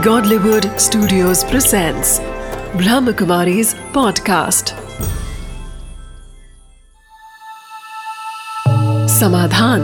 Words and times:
Godlywood 0.00 0.64
Studios 0.64 1.44
presents 1.44 2.20
Brahmakumari's 2.72 3.74
podcast. 3.74 4.72
Samadhan 9.08 9.80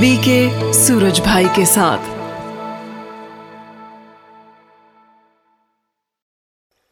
BK 0.00 0.72
Suraj 0.72 1.20
भाई 1.20 1.44
के 1.44 1.66
साथ। 1.66 1.98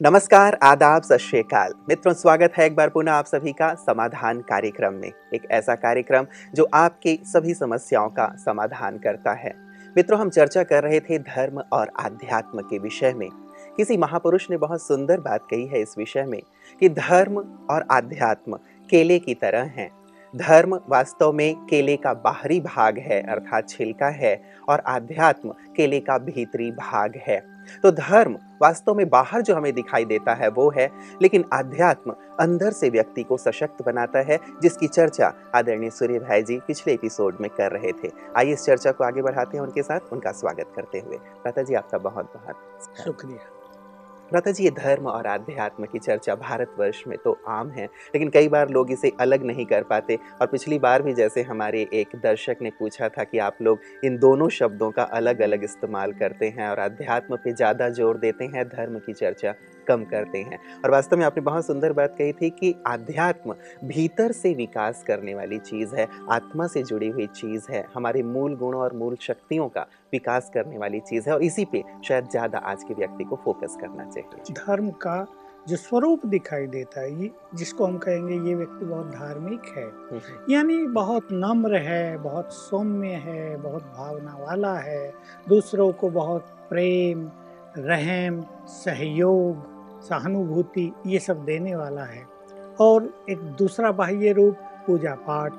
नमस्कार, 0.03 0.59
आदाब, 0.63 1.03
सत 1.03 1.17
श्रीकाल 1.17 1.73
मित्रों, 1.89 2.15
स्वागत 2.15 2.53
है 2.57 2.67
एक 2.67 2.77
बार 2.77 2.89
पुनः 2.89 3.13
आप 3.13 3.25
सभी 3.25 3.53
का 3.53 3.75
समाधान 3.75 4.41
कार्यक्रम 4.41 4.95
में। 4.95 5.13
एक 5.35 5.49
ऐसा 5.51 5.75
कार्यक्रम 5.75 6.27
जो 6.55 6.69
आपकी 6.75 7.21
सभी 7.25 7.55
समस्याओं 7.55 8.09
का 8.09 8.37
समाधान 8.39 8.99
करता 8.99 9.33
है। 9.33 9.64
मित्रों, 9.97 10.21
हम 10.21 10.31
चर्चा 10.31 10.63
कर 10.63 10.83
रहे 10.83 11.01
थे 11.01 11.19
धर्म 11.19 11.63
और 11.73 11.91
आध्यात्म 12.01 12.61
के 12.61 12.79
विषय 12.79 13.13
में। 13.13 13.29
किसी 13.77 13.97
महापुरुष 13.97 14.51
ने 14.51 14.57
बहुत 14.57 14.83
सुंदर 14.83 15.21
बात 15.21 15.47
कही 15.51 15.67
है 15.67 15.81
इस 15.81 15.95
विषय 15.99 16.25
में 16.25 16.43
कि 16.81 16.89
धर्म 16.89 17.37
और 17.71 17.87
आध्यात्म 17.91 18.59
केले 18.91 19.19
की 19.19 19.35
तरह 19.35 19.63
हैं। 19.63 19.91
धर्म 20.37 20.81
वास्तव 20.89 21.33
में 21.33 21.67
केले 21.67 21.97
का 21.97 22.15
बाहरी 22.15 22.61
भाग 22.61 22.99
है, 22.99 23.23
अर्थात 23.23 23.69
छिलका 23.69 24.07
है, 24.07 24.43
और 24.69 24.81
आध्यात्म 24.81 25.55
केले 25.77 26.01
का 26.01 26.19
भीतरी 26.19 26.71
भाग 26.71 27.13
है। 27.17 27.54
तो 27.83 27.91
धर्म 27.91 28.37
वास्तव 28.63 28.95
में 28.95 29.09
बाहर 29.09 29.43
जो 29.43 29.55
हमें 29.55 29.73
दिखाई 29.73 30.05
देता 30.05 30.35
है 30.35 30.49
वो 30.49 30.71
है, 30.71 30.91
लेकिन 31.23 31.45
अध्यात्म 31.53 32.15
अंदर 32.41 32.71
से 32.71 32.91
व्यक्ति 32.91 33.23
को 33.23 33.37
सशक्त 33.37 33.83
बनाता 33.87 34.19
है, 34.19 34.39
जिसकी 34.63 34.87
चर्चा 34.87 35.33
आदरणीय 35.55 35.91
सूर्य 35.91 36.19
भाई 36.19 36.43
जी 36.43 36.61
पिछले 36.67 36.95
एपिसोड 36.95 37.37
में 37.41 37.51
कर 37.51 37.73
रहे 37.73 37.93
थे। 37.93 38.11
आइए 38.37 38.53
इस 38.53 38.65
चर्चा 38.65 38.93
को 38.93 39.05
आगे 39.05 39.23
बढ़ाते 39.23 39.57
हैं 39.57 39.65
उनके 39.65 39.83
साथ, 39.83 40.01
उनका 40.13 40.33
स्वागत 40.33 40.73
करते 40.77 40.99
हुए। 40.99 41.17
प्राता 41.17 41.63
जी, 41.63 41.75
आपका 41.75 41.99
बहुत 41.99 42.33
बहुत 42.35 42.57
शुक्रिया। 43.05 43.64
प्राता 44.35 44.51
जी 44.51 44.65
ये 44.65 44.71
धर्म 44.73 45.07
और 45.07 45.27
आध्यात्म 45.27 45.85
की 45.85 45.99
चर्चा 45.99 46.35
भारतवर्ष 46.37 47.03
में 47.09 47.17
तो 47.25 47.37
आम 47.49 47.69
है, 47.71 47.85
लेकिन 47.85 48.29
कई 48.29 48.49
बार 48.49 48.71
लोग 48.71 48.91
इसे 48.93 49.13
अलग 49.21 49.45
नहीं 49.47 49.67
कर 49.67 49.83
पाते। 49.85 50.17
और 50.41 50.47
पिछली 50.47 50.79
बार 50.79 51.03
भी 51.03 51.13
जैसे 51.15 51.43
हमारे 51.43 51.87
एक 51.93 52.17
दर्शक 52.23 52.63
ने 52.63 52.71
पूछा 52.79 53.09
था 53.09 53.25
कि 53.25 53.39
आप 53.41 53.59
लोग 53.63 53.81
इन 54.05 54.17
दोनों 54.19 54.49
शब्दों 54.51 54.91
का 54.91 55.03
अलग 55.13 55.43
अलग 55.43 55.65
इस्तेमाल 55.65 56.13
करते 56.15 56.49
हैं 56.49 56.69
और 56.71 56.79
अध्यात्म 56.81 57.37
पे 57.37 57.53
ज़्यादा 57.53 57.89
ज़ोर 57.91 58.19
देते 58.19 58.45
हैं 58.47 58.69
धर्म 58.69 58.99
की 58.99 59.13
चर्चा। 59.13 59.55
कम 59.89 60.05
करते 60.05 60.39
हैं। 60.41 60.59
और 60.85 60.91
वास्तव 60.91 61.17
में 61.17 61.25
आपने 61.25 61.43
बहुत 61.43 61.67
सुंदर 61.67 61.93
बात 61.93 62.15
कही 62.19 62.33
थी 62.33 62.51
कि 62.51 62.75
आध्यात्म 62.87 63.55
भीतर 63.85 64.33
से 64.33 64.55
विकास 64.55 65.03
करने 65.07 65.35
वाली 65.35 65.59
चीज़ 65.61 65.95
है 65.97 66.09
आत्मा 66.31 66.67
से 66.67 66.83
जुड़ी 66.83 67.09
हुई 67.09 67.27
चीज़ 67.27 67.71
है 67.71 67.85
हमारे 67.95 68.23
मूल 68.25 68.57
गुणों 68.57 68.81
और 68.81 68.93
मूल 68.95 69.17
शक्तियों 69.21 69.69
का 69.69 69.87
विकास 70.13 70.51
करने 70.55 70.79
वाली 70.79 71.01
चीज़ 71.03 71.29
है 71.29 71.35
और 71.35 71.43
इसी 71.43 71.65
पे 71.65 71.83
शायद 72.05 72.29
ज़्यादा 72.31 72.59
आज 72.65 72.85
के 72.85 72.95
व्यक्ति 72.95 73.25
को 73.25 73.41
फोकस 73.45 73.77
करना 73.81 74.05
चाहिए। 74.05 74.55
धर्म 74.55 74.91
का 75.03 75.27
जो 75.69 75.77
स्वरूप 75.77 76.25
दिखाई 76.27 76.67
देता 76.67 77.01
है 77.01 77.23
ये 77.23 77.31
जिसको 77.55 77.85
हम 77.87 77.97
कहेंगे 77.99 78.35
ये 78.49 78.55
व्यक्ति 78.55 78.85
बहुत 78.85 79.07
धार्मिक 79.07 79.73
है। 79.77 79.85
यानी 80.51 80.77
बहुत 80.95 81.29
नम्र 81.33 81.77
है 81.83 82.17
बहुत 82.19 82.53
सौम्य 82.53 83.09
है 83.25 83.57
बहुत 83.57 83.83
भावना 83.97 84.37
वाला 84.41 84.75
है 84.79 85.13
दूसरों 85.49 85.93
को 85.93 86.11
बहुत 86.11 86.47
प्रेम 86.69 87.29
रहम 87.79 88.43
सहयोग 88.69 89.73
सहानुभूति 90.09 90.93
ये 91.07 91.19
सब 91.19 91.45
देने 91.45 91.77
वाला 91.77 92.03
है। 92.03 92.27
और 92.81 93.25
एक 93.31 93.39
दूसरा 93.39 93.93
बाह्य 93.93 94.33
रूप 94.33 94.57
पूजा 94.87 95.15
पाठ 95.15 95.53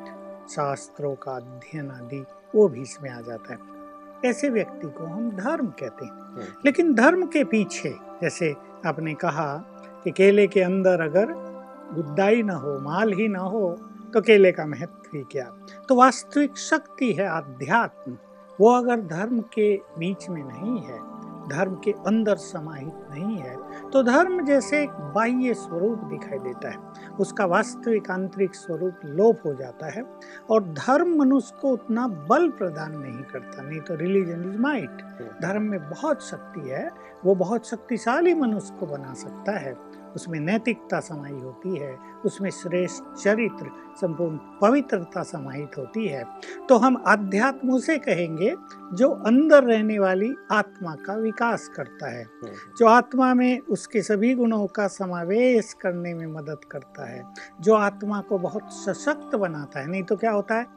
शास्त्रों 0.49 1.15
का 1.15 1.31
अध्ययन 1.31 1.91
आदि 1.91 2.25
वो 2.55 2.67
भी 2.67 2.81
इसमें 2.81 3.09
आ 3.09 3.21
जाता 3.21 3.53
है। 3.53 3.59
ऐसे 4.29 4.49
व्यक्ति 4.49 4.87
को 4.87 5.03
हम 5.03 5.31
धर्म 5.31 5.67
कहते 5.67 6.05
हैं। 6.05 6.11
हम्म। 6.11 6.43
लेकिन 6.65 6.93
धर्म 6.93 7.25
के 7.25 7.43
पीछे 7.43 7.89
जैसे 8.21 8.55
आपने 8.85 9.13
कहा 9.13 9.57
कि 10.03 10.11
केले 10.11 10.47
के 10.47 10.61
अंदर 10.61 11.01
अगर 11.01 11.25
गुद्दाई 11.93 12.43
ना 12.43 12.55
हो 12.55 12.79
माल 12.79 13.13
ही 13.13 13.27
ना 13.27 13.39
हो 13.39 13.79
तो 14.13 14.21
केले 14.21 14.51
का 14.51 14.65
महत्व 14.65 15.17
ही 15.17 15.23
क्या? 15.31 15.51
तो 15.89 15.95
वास्तविक 15.95 16.57
शक्ति 16.57 17.13
है 17.13 17.27
आध्यात्म। 17.27 18.17
वो 18.61 18.71
अगर 18.71 19.01
धर्म 19.01 19.39
के 19.39 19.81
बीच 19.99 20.29
में 20.29 20.43
नहीं 20.43 20.81
है 20.81 21.14
धर्म 21.49 21.75
के 21.75 21.91
अंदर 22.07 22.35
समाहित 22.35 23.07
नहीं 23.11 23.37
है। 23.37 23.55
तो 23.91 24.01
धर्म 24.03 24.45
जैसे 24.45 24.81
एक 24.83 24.91
बाह्य 25.15 25.53
स्वरूप 25.53 26.03
दिखाई 26.03 26.39
देता 26.39 26.69
है 26.69 26.77
उसका 27.19 27.45
वास्तविक 27.45 28.09
आंतरिक 28.11 28.55
स्वरूप 28.55 28.99
लोप 29.05 29.41
हो 29.45 29.53
जाता 29.53 29.91
है 29.91 30.03
और 30.49 30.63
धर्म 30.73 31.15
मनुष्य 31.19 31.55
को 31.61 31.69
उतना 31.69 32.07
बल 32.29 32.49
प्रदान 32.49 32.97
नहीं 32.97 33.23
करता 33.23 33.61
नहीं 33.61 33.79
तो 33.79 33.95
रिलीजन 33.95 34.49
इज़ 34.51 34.57
माइट 34.59 35.01
धर्म 35.41 35.63
में 35.63 35.79
बहुत 35.89 36.23
शक्ति 36.23 36.69
है 36.69 36.89
वो 37.25 37.35
बहुत 37.35 37.67
शक्तिशाली 37.67 38.33
मनुष्य 38.33 38.75
को 38.79 38.85
बना 38.85 39.13
सकता 39.13 39.57
है। 39.59 39.73
उसमें 40.15 40.39
नैतिकता 40.39 40.99
समाई 40.99 41.31
होती 41.31 41.75
है 41.75 41.97
उसमें 42.25 42.49
श्रेष्ठ 42.49 43.03
चरित्र 43.23 43.69
संपूर्ण 44.01 44.37
पवित्रता 44.61 45.23
समाहित 45.23 45.77
होती 45.77 46.07
है। 46.07 46.23
तो 46.69 46.77
हम 46.77 46.95
अध्यात्म 47.07 47.79
से 47.79 47.97
कहेंगे 47.97 48.55
जो 48.93 49.09
अंदर 49.09 49.63
रहने 49.63 49.99
वाली 49.99 50.33
आत्मा 50.51 50.95
का 50.95 51.13
विकास 51.13 51.67
करता 51.67 52.09
है 52.09 52.25
जो 52.77 52.87
आत्मा 52.87 53.33
में 53.33 53.59
उसके 53.59 54.01
सभी 54.01 54.33
गुणों 54.35 54.65
का 54.67 54.87
समावेश 54.87 55.73
करने 55.73 56.13
में 56.13 56.27
मदद 56.27 56.65
करता 56.71 57.09
है 57.09 57.23
जो 57.61 57.73
आत्मा 57.73 58.21
को 58.21 58.37
बहुत 58.37 58.73
सशक्त 58.73 59.35
बनाता 59.35 59.79
है। 59.79 59.87
नहीं 59.87 60.03
तो 60.03 60.15
क्या 60.15 60.31
होता 60.31 60.55
है? 60.55 60.67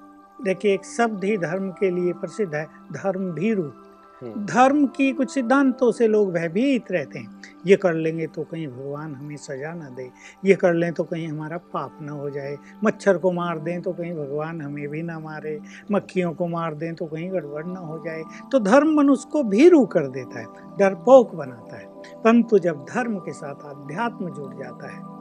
देखिए 0.42 0.74
एक 0.74 0.84
शब्द 0.84 1.24
ही 1.24 1.36
धर्म 1.38 1.70
के 1.70 1.90
लिए 1.90 2.12
प्रसिद्ध 2.12 2.54
है 2.54 2.66
धर्म 2.92 3.30
भीरु। 3.32 3.62
हम्म। 3.62 4.44
धर्म 4.46 4.86
की 4.86 5.12
कुछ 5.12 5.30
सिद्धांतों 5.30 5.92
से 5.92 6.08
लोग 6.08 6.32
भयभीत 6.32 6.92
रहते 6.92 7.18
हैं। 7.18 7.37
ये 7.66 7.76
कर 7.76 7.94
लेंगे 7.94 8.26
तो 8.26 8.42
कहीं 8.42 8.66
भगवान 8.68 9.14
हमें 9.14 9.36
सजा 9.36 9.72
ना 9.74 9.88
दे। 9.88 10.10
ये 10.44 10.54
कर 10.54 10.74
लें 10.74 10.92
तो 10.92 11.04
कहीं 11.04 11.28
हमारा 11.28 11.56
पाप 11.72 11.98
ना 12.02 12.12
हो 12.12 12.30
जाए। 12.30 12.56
मच्छर 12.84 13.18
को 13.18 13.32
मार 13.32 13.58
दें 13.58 13.80
तो 13.82 13.92
कहीं 13.92 14.12
भगवान 14.12 14.60
हमें 14.60 14.88
भी 14.88 15.02
ना 15.02 15.18
मारे। 15.18 15.58
मक्खियों 15.92 16.32
को 16.32 16.46
मार 16.46 16.74
दें 16.74 16.94
तो 16.94 17.06
कहीं 17.06 17.30
गड़बड़ 17.32 17.64
ना 17.66 17.80
हो 17.80 17.98
जाए। 17.98 18.22
तो 18.52 18.60
धर्म 18.60 18.96
मनुष्य 18.96 19.28
को 19.32 19.42
भीरू 19.42 19.84
कर 19.86 20.08
देता 20.08 20.38
है, 20.40 20.46
डरपोक 20.78 21.34
बनाता 21.34 21.76
है। 21.76 21.86
परंतु 22.14 22.58
जब 22.58 22.84
धर्म 22.84 23.18
के 23.18 23.32
साथ 23.32 23.64
अध्यात्म 23.66 24.34
जुड़ 24.34 24.54
जाता 24.54 24.90
है 24.90 25.17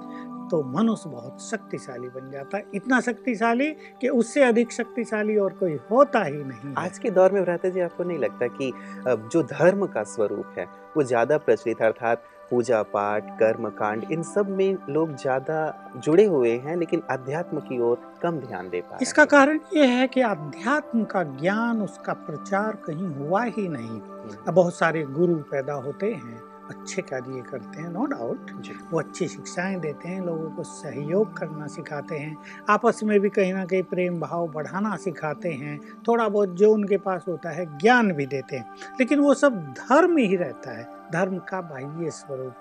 तो 0.51 0.61
मनुष्य 0.69 1.09
बहुत 1.09 1.41
शक्तिशाली 1.43 2.07
बन 2.09 2.29
जाता 2.31 2.57
है। 2.57 2.65
इतना 2.75 2.99
शक्तिशाली 3.01 3.71
कि 4.01 4.09
उससे 4.11 4.43
अधिक 4.43 4.71
शक्तिशाली 4.71 5.37
और 5.37 5.53
कोई 5.59 5.77
होता 5.91 6.23
ही 6.23 6.43
नहीं 6.43 6.73
आज 6.77 6.99
के 6.99 7.09
दौर 7.11 7.31
में 7.31 7.43
भ्राता 7.43 7.69
जी 7.69 7.79
आपको 7.81 8.03
नहीं 8.03 8.17
लगता 8.19 8.47
कि 8.57 8.71
जो 9.07 9.43
धर्म 9.43 9.85
का 9.87 10.03
स्वरूप 10.05 10.55
है 10.57 10.65
वो 10.97 11.03
ज़्यादा 11.03 11.37
प्रचलित 11.37 11.81
है 11.81 11.87
अर्थात 11.87 12.23
पूजा 12.49 12.81
पाठ 12.83 13.29
कर्म 13.39 13.67
कांड 13.69 14.03
इन 14.11 14.21
सब 14.23 14.49
में 14.49 14.77
लोग 14.89 15.15
ज़्यादा 15.15 15.57
जुड़े 15.97 16.25
हुए 16.25 16.51
हैं 16.57 16.75
लेकिन 16.77 17.01
अध्यात्म 17.09 17.59
की 17.59 17.79
ओर 17.79 17.97
कम 18.21 18.37
ध्यान 18.39 18.69
दे 18.69 18.81
पा 18.81 18.87
रहे 18.87 19.03
इसका 19.03 19.25
कारण 19.25 19.59
ये 19.75 19.85
है 19.87 20.07
कि 20.07 20.21
अध्यात्म 20.21 21.03
का 21.03 21.23
ज्ञान 21.41 21.81
उसका 21.81 22.13
प्रचार 22.27 22.77
कहीं 22.85 23.07
हुआ 23.15 23.43
ही 23.43 23.67
नहीं। 23.67 23.99
अब 24.47 24.53
बहुत 24.53 24.75
सारे 24.75 25.03
गुरु 25.11 25.35
पैदा 25.51 25.73
होते 25.73 26.11
हैं 26.13 26.41
अच्छे 26.69 27.01
कार्य 27.01 27.41
करते 27.41 27.81
हैं 27.81 27.89
नो 27.89 28.05
डाउट 28.05 28.51
वो 28.91 28.99
अच्छी 28.99 29.27
शिक्षाएँ 29.27 29.79
देते 29.79 30.09
हैं 30.09 30.25
लोगों 30.25 30.49
को 30.49 30.63
सहयोग 30.63 31.37
करना 31.37 31.67
सिखाते 31.67 32.17
हैं। 32.17 32.37
आपस 32.69 32.99
में 33.03 33.19
भी 33.19 33.29
कहीं 33.29 33.53
ना 33.53 33.65
कहीं 33.65 33.83
प्रेम 33.83 34.19
भाव 34.19 34.47
बढ़ाना 34.47 34.95
सिखाते 34.95 35.49
हैं। 35.49 35.79
थोड़ा 36.07 36.29
बहुत 36.29 36.49
जो 36.49 36.73
उनके 36.73 36.97
पास 36.97 37.25
होता 37.27 37.49
है 37.49 37.77
ज्ञान 37.77 38.11
भी 38.11 38.25
देते 38.25 38.57
हैं। 38.57 38.75
लेकिन 38.99 39.19
वो 39.19 39.33
सब 39.33 39.61
धर्म 39.73 40.17
ही 40.17 40.35
रहता 40.35 40.71
है। 40.71 40.83
धर्म 41.11 41.37
का 41.37 41.61
बाह्य 41.61 42.09
स्वरूप। 42.09 42.53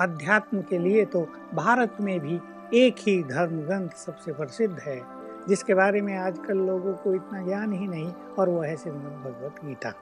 अध्यात्म 0.00 0.62
के 0.62 0.78
लिए 0.78 1.04
तो 1.04 1.20
भारत 1.54 1.96
में 2.00 2.20
भी 2.20 2.40
एक 2.74 2.96
ही 2.98 3.22
धर्म 3.22 3.60
ग्रंथ 3.60 3.88
सबसे 3.88 4.32
प्रसिद्ध 4.32 4.78
है 4.78 5.02
जिसके 5.48 5.74
बारे 5.74 6.00
में 6.00 6.16
आजकल 6.18 6.58
लोगों 6.58 6.94
को 6.94 7.14
इतना 7.14 7.42
ज्ञान 7.42 7.72
ही 7.72 7.86
नहीं 7.86 8.12
और 8.38 8.48
वो 8.48 8.60
है 8.60 8.76
श्रीमद 8.76 8.98
भगवत 8.98 9.64
गीता 9.64 9.92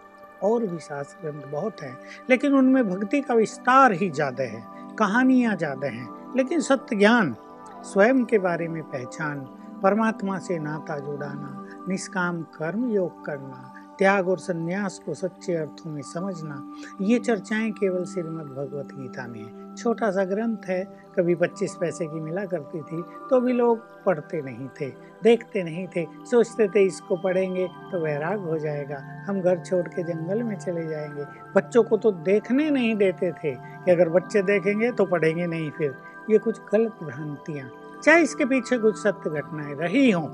और 0.43 0.67
भी 0.67 0.79
शास्त्र 0.79 1.31
ग्रंथ 1.31 1.53
बहुत 1.53 1.83
हैं, 1.83 1.99
लेकिन 2.31 2.55
उनमें 2.55 2.91
भक्ति 2.91 3.21
का 3.21 3.35
विस्तार 3.35 3.93
ही 3.93 4.11
ज़्यादा 4.11 4.45
है, 4.45 4.63
कहानियाँ 4.99 5.57
ज़्यादा 5.57 5.87
हैं। 5.87 6.35
लेकिन 6.37 6.61
सत्य 6.61 6.97
ज्ञान, 6.97 7.37
स्वयं 7.85 8.25
के 8.25 8.39
बारे 8.39 8.69
में 8.69 8.83
पहचान, 8.83 9.41
परमात्मा 9.83 10.39
से 10.39 10.59
नाता 10.59 10.99
जुड़ाना, 10.99 11.67
निष्काम 11.89 12.43
कर्म 12.43 12.91
योग 12.91 13.25
करना, 13.25 13.75
त्याग 13.99 14.29
और 14.29 14.39
संन्यास 14.39 15.01
को 15.07 15.15
सच्चे 15.15 15.55
अर्थों 15.55 15.91
में 15.91 16.03
समझना, 16.03 16.73
ये 17.01 17.19
चर्चाएँ 17.19 17.71
केवल 17.71 18.05
श्रीमद् 18.05 18.49
भगवत 18.49 18.89
गीता 18.93 19.27
में 19.27 19.41
है। 19.41 19.68
छोटा 19.79 20.11
सा 20.11 20.25
ग्रंथ 20.25 20.69
है 20.69 20.83
कभी 21.17 21.35
25 21.35 21.75
पैसे 21.81 22.07
की 22.07 22.21
मिला 22.21 22.45
करती 22.45 22.81
थी 22.83 23.03
तो 23.31 23.41
भी 23.41 23.53
लोग 23.53 24.05
पढ़ते 24.05 24.41
नहीं 24.43 24.69
थे 24.81 24.89
देखते 25.23 25.63
नहीं 25.63 25.87
थे 25.97 26.05
सोचते 26.31 26.69
थे 26.69 26.85
इसको 26.85 27.17
पढ़ेंगे 27.17 27.67
तो 27.93 28.01
वैराग 28.01 28.41
हो 28.41 28.59
जाएगा 28.59 29.03
हम 29.29 29.41
घर 29.41 29.59
छोड़ 29.59 29.87
के 29.89 30.03
जंगल 30.03 30.43
में 30.43 30.57
चले 30.57 30.87
जाएँगे। 30.87 31.25
बच्चों 31.57 31.83
को 31.83 31.97
तो 31.97 32.13
देखने 32.13 32.69
नहीं 32.71 32.95
देते 32.97 33.33
थे 33.33 33.55
कि 33.55 33.91
अगर 33.91 34.09
बच्चे 34.09 34.43
देखेंगे 34.43 34.91
तो 34.93 35.05
पढ़ेंगे 35.05 35.47
नहीं 35.47 35.71
फिर। 35.71 35.95
ये 36.31 36.39
कुछ 36.39 36.61
गलत 36.73 37.03
भ्रांतियाँ 37.03 37.71
चाहे 38.05 38.23
इसके 38.23 38.45
पीछे 38.45 38.79
कुछ 38.79 38.99
सत्य 38.99 39.31
घटनाएँ 39.31 39.75
रही 39.75 40.11
हों 40.11 40.27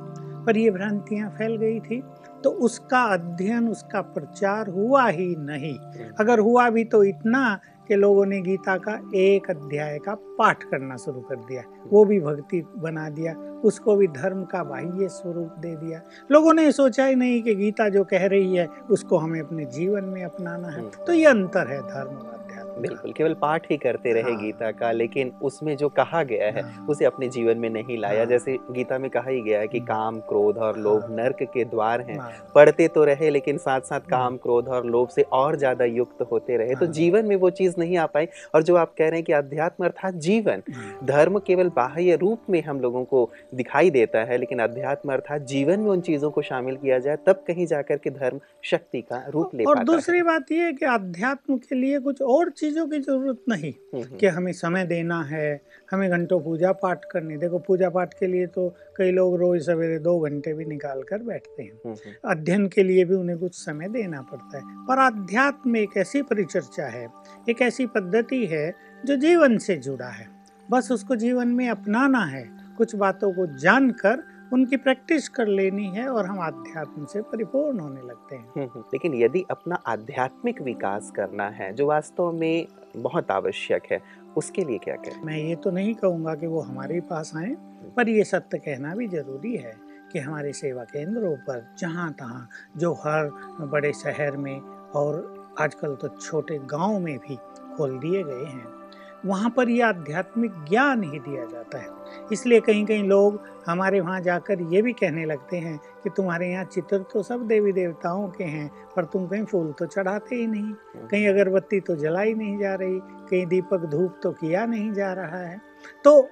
पर 0.45 0.57
ये 0.57 0.71
भ्रांतियाँ 0.71 1.31
फैल 1.31 1.57
गई 1.57 1.81
थी 1.81 2.03
तो 2.45 2.51
उसका 2.51 3.03
अध्ययन 3.13 3.69
उसका 3.69 4.01
प्रचार 4.01 4.69
हुआ 4.69 5.07
ही 5.09 5.35
नहीं। 5.39 5.77
अगर 6.21 6.39
हुआ 6.39 6.69
भी 6.71 6.85
तो 6.85 7.03
इतना 7.05 7.59
कि 7.89 7.95
लोगों 7.95 8.27
ने 8.27 8.41
गीता 8.41 8.77
का 8.79 8.99
एक 9.15 9.51
अध्याय 9.51 9.99
का 9.99 10.15
पाठ 10.39 10.63
करना 10.65 10.97
शुरू 10.97 11.21
कर 11.21 11.37
दिया। 11.37 11.63
वो 11.93 12.05
भी 12.05 12.21
भक्ति 12.21 12.63
बना 12.77 13.09
दिया 13.09 13.35
उसको 13.65 13.97
भी 13.97 14.07
धर्म 14.07 14.43
का 14.45 14.63
बाह्य 14.65 15.09
स्वरूप 15.09 15.55
दे 15.59 15.75
दिया। 15.77 16.01
लोगों 16.31 16.53
ने 16.55 16.71
सोचा 16.73 17.05
ही 17.05 17.15
नहीं 17.15 17.43
कि 17.43 17.55
गीता 17.55 17.89
जो 17.89 18.05
कह 18.05 18.27
रही 18.27 18.57
है 18.57 18.67
उसको 18.91 19.19
हमें 19.19 19.41
अपने 19.41 19.65
जीवन 19.65 20.05
में 20.05 20.23
अपनाना 20.25 20.69
है। 20.69 20.83
तो 21.07 21.13
ये 21.13 21.27
अंतर 21.27 21.69
है 21.69 21.81
धर्म 21.81 22.17
और 22.17 22.44
बिल्कुल 22.79 23.13
केवल 23.13 23.35
पाठ 23.35 23.71
ही 23.71 23.77
करते 23.77 24.13
रहे 24.13 24.23
हाँ। 24.23 24.41
गीता 24.41 24.71
का 24.73 24.91
लेकिन 24.93 25.33
उसमें 25.43 25.77
जो 25.77 25.89
कहा 25.89 26.23
गया 26.23 26.47
है 26.47 26.63
हाँ। 26.63 26.87
उसे 26.91 27.05
अपने 27.05 27.29
जीवन 27.29 27.59
में 27.59 27.69
नहीं 27.71 27.99
लाया 27.99 28.19
हाँ। 28.19 28.27
जैसे 28.27 28.57
गीता 28.71 28.99
में 28.99 29.09
कहा 29.11 29.31
ही 29.31 29.41
गया 29.41 29.61
है 29.61 29.69
कि 29.69 29.79
हाँ। 29.79 29.87
काम 29.87 30.19
क्रोध 30.21 30.59
और 30.59 30.79
लोभ 30.79 31.03
हाँ। 31.03 31.17
नर्क 31.17 31.43
के 31.55 31.65
द्वार 31.65 32.01
हैं 32.01 32.19
हाँ। 32.19 32.31
पढ़ते 32.55 32.89
तो 32.89 33.05
रहे 33.05 33.31
लेकिन 33.31 33.59
साथ 33.59 33.81
साथ। 33.81 34.01
काम 34.11 34.37
क्रोध 34.37 34.69
और 34.69 34.87
लोभ 34.87 35.09
से 35.09 35.23
और 35.33 35.57
ज़्यादा 35.57 35.85
युक्त 35.85 36.23
होते 36.33 36.57
रहे 36.57 36.75
तो। 36.75 36.87
जीवन 36.95 37.27
में 37.27 37.37
वो 37.37 37.51
चीज़ 37.53 37.75
नहीं 37.79 37.97
आ 37.97 38.07
पाई 38.07 38.27
और 38.55 38.63
जो 38.63 38.77
आप 38.77 38.95
कह 38.99 39.09
रहे 39.09 39.19
हैं 39.19 39.25
कि 39.25 39.33
अध्यात्म 39.33 39.85
अर्थात 39.85 40.15
जीवन। 40.25 40.63
धर्म 41.05 41.39
केवल 41.39 41.69
बाह्य 41.69 42.17
रूप 42.17 42.51
में 42.51 42.63
हम 42.63 42.81
लोगों 42.81 43.05
को 43.05 43.29
दिखाई 43.55 43.91
देता 43.91 44.25
है 44.25 44.39
लेकिन 44.39 44.59
अध्यात्म 44.59 45.13
अर्थात 45.13 45.43
जीवन 45.47 45.81
में 45.81 45.91
उन 45.91 46.01
चीज़ों 46.01 46.31
को 46.31 46.43
शामिल 46.43 46.77
किया 46.77 46.99
जाए 46.99 47.17
तब 47.27 47.45
कहीं 47.47 47.67
जाकर 47.67 47.97
के 47.97 48.11
धर्म 48.11 48.41
शक्ति 48.65 49.01
का 49.03 49.23
रूप 49.29 49.55
ले 49.55 49.65
और 49.65 49.83
दूसरी 49.85 50.23
बात 50.23 50.53
यह 50.53 50.65
है 50.65 50.73
कि 50.73 50.87
अध्यात्म 50.87 51.57
के 51.59 51.75
लिए 51.75 51.99
कुछ 52.01 52.23
और 52.23 52.51
चीज़ों 52.53 52.64
की 52.71 53.01
ज़रूरत 53.01 53.39
नहीं 53.49 53.73
हम्म, 53.73 54.03
हम्म। 54.03 54.17
कि 54.17 54.27
हमें 54.27 54.53
समय 54.53 54.87
देना 54.87 55.23
है 55.23 55.61
हमें 55.91 56.11
घंटों 56.11 56.41
पूजा 56.41 56.73
पाठ 56.73 57.05
करनी 57.13 57.37
देखो 57.37 57.59
पूजा 57.59 57.91
पाठ 57.91 58.15
के 58.15 58.27
लिए 58.27 58.47
तो 58.47 58.69
कई 58.97 59.11
लोग 59.11 59.37
रोज 59.37 59.67
सवेरे 59.67 59.99
दो 59.99 60.21
घंटे 60.21 60.55
भी 60.55 60.65
निकाल 60.65 61.03
कर 61.03 61.19
बैठते 61.19 61.63
हैं। 61.63 61.73
हम्म, 61.87 61.97
अध्ययन 62.31 62.69
के 62.69 62.83
लिए 62.83 63.05
भी 63.05 63.15
उन्हें 63.15 63.39
कुछ 63.39 63.55
समय 63.55 63.89
देना 63.89 64.23
पड़ता 64.23 64.59
है। 64.59 64.63
पर 64.67 64.99
अध्यात्म 64.99 65.77
एक 65.77 65.97
ऐसी 65.97 66.23
परिचर्चा 66.23 66.87
है 66.87 67.09
एक 67.49 67.63
ऐसी 67.63 67.87
पद्धति 67.87 68.47
है 68.47 68.75
जो 69.07 69.17
जीवन 69.17 69.59
से 69.59 69.77
जुड़ा 69.77 70.09
है। 70.09 70.29
बस 70.71 70.91
उसको 70.93 71.17
जीवन 71.17 71.49
में 71.49 71.69
अपनाना 71.69 72.25
है 72.25 72.49
कुछ 72.79 72.95
बातों 72.97 73.33
को 73.33 73.47
जानकर 73.47 74.34
उनकी 74.55 74.77
प्रैक्टिस 74.77 75.29
कर 75.29 75.47
लेनी 75.47 75.87
है 75.87 76.09
और 76.09 76.27
हम 76.27 76.41
आध्यात्म 76.41 77.05
से 77.05 77.23
परिपूर्ण 77.23 77.79
होने 77.79 78.01
लगते 78.01 78.37
हैं। 78.37 78.49
हम्म, 78.49 78.65
हम्म। 78.65 78.81
लेकिन 78.81 79.15
यदि 79.15 79.45
अपना 79.51 79.75
आध्यात्मिक 79.87 80.63
विकास 80.63 81.13
करना 81.17 81.49
है 81.49 81.73
जो 81.73 81.87
वास्तव 81.87 82.33
में 82.33 82.67
बहुत 82.97 83.31
आवश्यक 83.31 83.83
है 83.93 84.01
उसके 84.37 84.65
लिए 84.65 84.79
क्या 84.79 84.97
करें? 84.97 85.23
मैं 85.23 85.37
ये 85.37 85.57
तो 85.57 85.71
नहीं 85.71 85.95
कहूँगा 85.95 86.35
कि 86.35 86.47
वो 86.47 86.61
हमारे 86.61 87.01
पास 87.01 87.33
आए 87.37 87.57
पर 87.97 88.09
ये 88.09 88.25
सत्य 88.25 88.59
कहना 88.59 88.95
भी 88.95 89.09
ज़रूरी 89.09 89.57
है 89.57 89.77
कि 90.13 90.19
हमारे 90.19 90.53
सेवा 90.53 90.85
केंद्रों 90.85 91.37
पर 91.37 91.75
जहाँ 91.79 92.13
तहाँ 92.13 92.49
जो 92.77 92.93
हर 92.93 93.31
बड़े 93.61 93.93
शहर 93.93 94.37
में 94.37 94.61
और 94.95 95.47
आजकल 95.61 95.95
तो 95.95 96.09
छोटे 96.09 96.59
गाँव 96.59 97.01
में 97.01 97.19
भी 97.19 97.37
खोल 97.77 97.99
दिए 97.99 98.23
गए 98.23 98.45
हैं। 98.45 98.84
वहाँ 99.27 99.51
पर 99.51 99.69
यह 99.69 99.87
आध्यात्मिक 99.87 100.53
ज्ञान 100.69 101.03
ही 101.03 101.19
दिया 101.19 101.45
जाता 101.45 101.79
है। 101.79 101.89
इसलिए 102.33 102.61
कहीं 102.61 102.85
कहीं 102.87 103.05
लोग 103.05 103.41
हमारे 103.67 104.01
वहाँ 104.01 104.21
जाकर 104.21 104.61
ये 104.73 104.83
भी 104.83 104.93
कहने 104.93 105.25
लगते 105.25 105.57
हैं 105.57 105.77
कि 106.05 106.11
तुम्हारे 106.11 106.51
यहाँ 106.51 106.65
चित्र 106.65 106.99
तो 107.13 107.23
सब 107.23 107.47
देवी 107.47 107.73
देवताओं 107.73 108.29
के 108.29 108.45
हैं 108.45 108.71
पर 108.97 109.05
तुम 109.05 109.27
कहीं 109.27 109.45
फूल 109.45 109.73
तो 109.73 109.87
चढ़ाते 109.87 110.37
ही 110.37 110.47
नहीं। 110.47 110.73
कहीं 111.11 111.29
अगरबत्ती 111.29 111.81
तो 111.81 111.97
जलाई 111.97 112.35
नहीं 112.35 112.59
जा 112.59 112.75
रही 112.75 112.99
कहीं 113.31 113.47
दीपक 113.47 113.87
धूप 113.87 114.21
तो 114.23 114.33
किया 114.33 114.67
नहीं 114.67 114.93
जा 114.93 115.13
रहा 115.13 115.39
है। 115.39 115.61
तो 116.05 116.31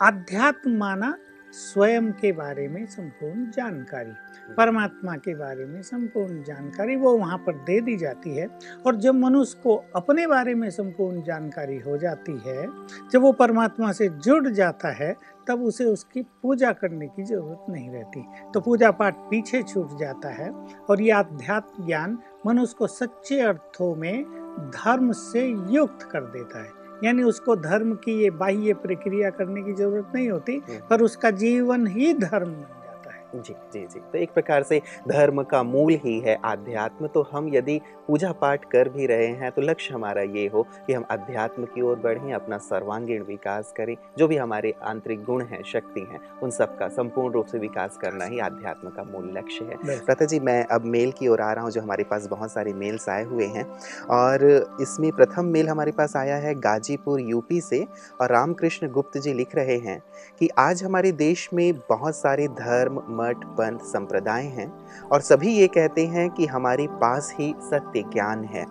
आध्यात्म 0.00 0.76
माना 0.78 1.16
स्वयं 1.56 2.10
के 2.12 2.32
बारे 2.32 2.68
में 2.68 2.84
संपूर्ण 2.86 3.50
जानकारी, 3.50 4.10
परमात्मा 4.54 5.14
के 5.16 5.34
बारे 5.34 5.64
में 5.64 5.82
संपूर्ण 5.82 6.42
जानकारी 6.42 6.96
वो 6.96 7.16
वहाँ 7.18 7.38
पर 7.38 7.52
दे 7.52 7.80
दी 7.80 7.96
जाती 7.96 8.36
है। 8.36 8.46
और 8.86 8.96
जब 8.96 9.14
मनुष्य 9.14 9.60
को 9.62 9.76
अपने 9.96 10.26
बारे 10.26 10.54
में 10.54 10.68
संपूर्ण 10.70 11.22
जानकारी 11.22 11.78
हो 11.78 11.96
जाती 11.98 12.38
है, 12.46 12.66
जब 13.12 13.22
वो 13.22 13.32
परमात्मा 13.32 13.92
से 13.92 14.08
जुड़ 14.08 14.48
जाता 14.48 14.92
है, 14.94 15.16
तब 15.48 15.62
उसे 15.62 15.84
उसकी 15.84 16.22
पूजा 16.22 16.72
करने 16.72 17.06
की 17.06 17.24
ज़रूरत 17.24 17.66
नहीं 17.70 17.90
रहती। 17.90 18.24
तो 18.54 18.60
पूजा 18.60 18.90
पाठ 18.90 19.16
पीछे 19.30 19.62
छूट 19.62 19.98
जाता 19.98 20.28
है 20.28 20.50
और 20.90 21.00
ये 21.00 21.10
आध्यात्म 21.10 21.86
ज्ञान 21.86 22.18
मनुष्य 22.46 22.74
को 22.78 22.86
सच्चे 22.86 23.40
अर्थों 23.40 23.94
में 23.96 24.24
धर्म 24.74 25.12
से 25.12 25.46
युक्त 25.70 26.08
कर 26.12 26.20
देता 26.20 26.62
है। 26.62 26.85
यानी 27.04 27.22
उसको 27.22 27.56
धर्म 27.56 27.94
की 27.94 28.12
ये 28.14 28.30
बाह्य 28.36 28.74
प्रक्रिया 28.82 29.30
करने 29.30 29.62
की 29.62 29.72
ज़रूरत 29.72 30.12
नहीं 30.14 30.28
होती 30.30 30.52
हम्म। 30.58 30.80
पर 30.90 31.02
उसका 31.02 31.30
जीवन 31.36 31.86
ही 31.86 32.12
धर्म 32.14 32.54
जी 33.38 33.54
जी 33.72 33.80
जी। 33.84 34.00
तो 34.02 34.18
एक 34.18 34.32
प्रकार 34.34 34.62
से 34.62 34.80
धर्म 35.08 35.42
का 35.42 35.62
मूल 35.62 35.92
ही 36.04 36.18
है 36.20 36.38
आध्यात्म। 36.44 37.06
तो 37.06 37.22
हम 37.32 37.48
यदि 37.54 37.80
पूजा 38.06 38.30
पाठ 38.32 38.64
कर 38.64 38.88
भी 38.88 39.06
रहे 39.06 39.26
हैं 39.28 39.50
तो 39.52 39.62
लक्ष्य 39.62 39.94
हमारा 39.94 40.22
ये 40.22 40.46
हो 40.46 40.62
कि 40.86 40.92
हम 40.92 41.04
अध्यात्म 41.10 41.64
की 41.64 41.82
ओर 41.82 41.96
बढ़ें 41.98 42.32
अपना 42.34 42.58
सर्वांगीण 42.58 43.22
विकास 43.24 43.72
करें। 43.76 43.94
जो 44.18 44.28
भी 44.28 44.36
हमारे 44.36 44.74
आंतरिक 44.84 45.24
गुण 45.24 45.42
हैं 45.44 45.62
शक्ति 45.64 46.00
हैं 46.02 46.20
उन 46.42 46.50
सब 46.50 46.76
का 46.78 46.88
संपूर्ण 46.90 47.32
रूप 47.32 47.46
से 47.46 47.58
विकास 47.58 47.96
करना 47.96 48.24
ही 48.24 48.38
आध्यात्म 48.40 48.90
का 48.90 49.04
मूल 49.04 49.32
लक्ष्य 49.36 49.64
है। 49.64 49.98
प्रथा 50.00 50.24
जी 50.24 50.40
मैं 50.40 50.62
अब 50.66 50.84
मेल 50.86 51.12
की 51.12 51.28
ओर 51.28 51.40
आ 51.40 51.52
रहा 51.52 51.64
हूँ 51.64 51.70
जो 51.70 51.80
हमारे 51.80 52.04
पास 52.04 52.26
बहुत 52.26 52.52
सारे 52.52 52.72
मेल्स 52.74 53.08
आए 53.08 53.24
हुए 53.24 53.46
हैं। 53.46 53.64
और 54.12 54.44
इसमें 54.80 55.10
प्रथम 55.12 55.46
मेल 55.46 55.68
हमारे 55.68 55.92
पास 55.92 56.16
आया 56.16 56.36
है 56.36 56.54
गाजीपुर 56.56 57.20
यूपी 57.20 57.60
से। 57.60 57.84
और 58.20 58.32
रामकृष्ण 58.32 58.88
गुप्त 58.88 59.18
जी 59.18 59.32
लिख 59.32 59.54
रहे 59.54 59.76
हैं 59.78 60.00
कि 60.38 60.48
आज 60.58 60.82
हमारे 60.84 61.12
देश 61.14 61.48
में 61.54 61.72
बहुत 61.88 62.16
सारे 62.16 62.46
धर्म 62.50 63.02
मठ, 63.26 63.44
पंथ 63.44 63.78
संप्रदाय 63.78 64.42
हैं 64.42 64.72
और 65.12 65.20
सभी 65.20 65.48
ये 65.48 65.66
कहते 65.66 66.06
हैं 66.06 66.30
कि 66.30 66.46
हमारे 66.46 66.86
पास 66.90 67.34
ही 67.38 67.54
सत्य 67.58 68.02
ज्ञान 68.02 68.44
है। 68.44 68.66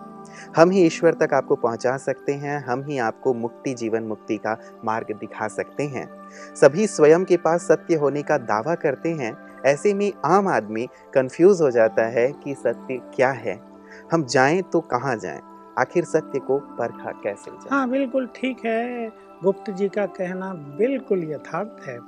हम 0.56 0.70
ही 0.70 0.82
ईश्वर 0.82 1.14
तक 1.14 1.34
आपको 1.34 1.56
पहुँचा 1.56 1.96
सकते 1.96 2.32
हैं, 2.32 2.64
हम 2.64 2.84
ही 2.84 2.98
आपको 2.98 3.34
मुक्ति, 3.34 3.74
जीवन 3.74 4.02
मुक्ति 4.02 4.36
का 4.36 4.58
मार्ग 4.84 5.16
दिखा 5.20 5.48
सकते 5.48 5.82
हैं। 5.82 6.08
सभी 6.54 6.86
स्वयं 6.86 7.24
के 7.24 7.36
पास 7.36 7.62
सत्य 7.62 7.94
होने 7.94 8.22
का 8.22 8.38
दावा 8.38 8.74
करते 8.74 9.08
हैं, 9.08 9.36
ऐसे 9.66 9.94
में 9.94 10.12
आम 10.24 10.48
आदमी 10.48 10.88
कंफ्यूज 11.14 11.62
हो 11.62 11.70
जाता 11.70 12.06
है 12.06 12.32
कि 12.32 12.54
सत्य 12.54 13.00
क्या 13.14 13.30
है। 13.30 13.60
हम 14.12 14.24
जाएँ 14.24 14.62
तो 14.62 14.80
कहाँ 14.80 15.16
जाएँ? 15.16 15.40
आखिर 15.78 16.04
सत्य 16.04 16.38
को 16.38 16.58
परखा 16.58 17.10
कैसे 17.10 17.50
जाए? 17.50 17.68
हाँ 17.70 17.90
बिल्कुल 17.90 18.26
ठीक 18.26 18.64
है। 18.64 19.08
गुप्त 19.44 19.70
जी 19.70 19.88
का 19.88 20.06
कहना 20.06 20.54
बिल्कुल 20.54 21.24
यथार्थ 21.24 21.88
है। 21.88 21.98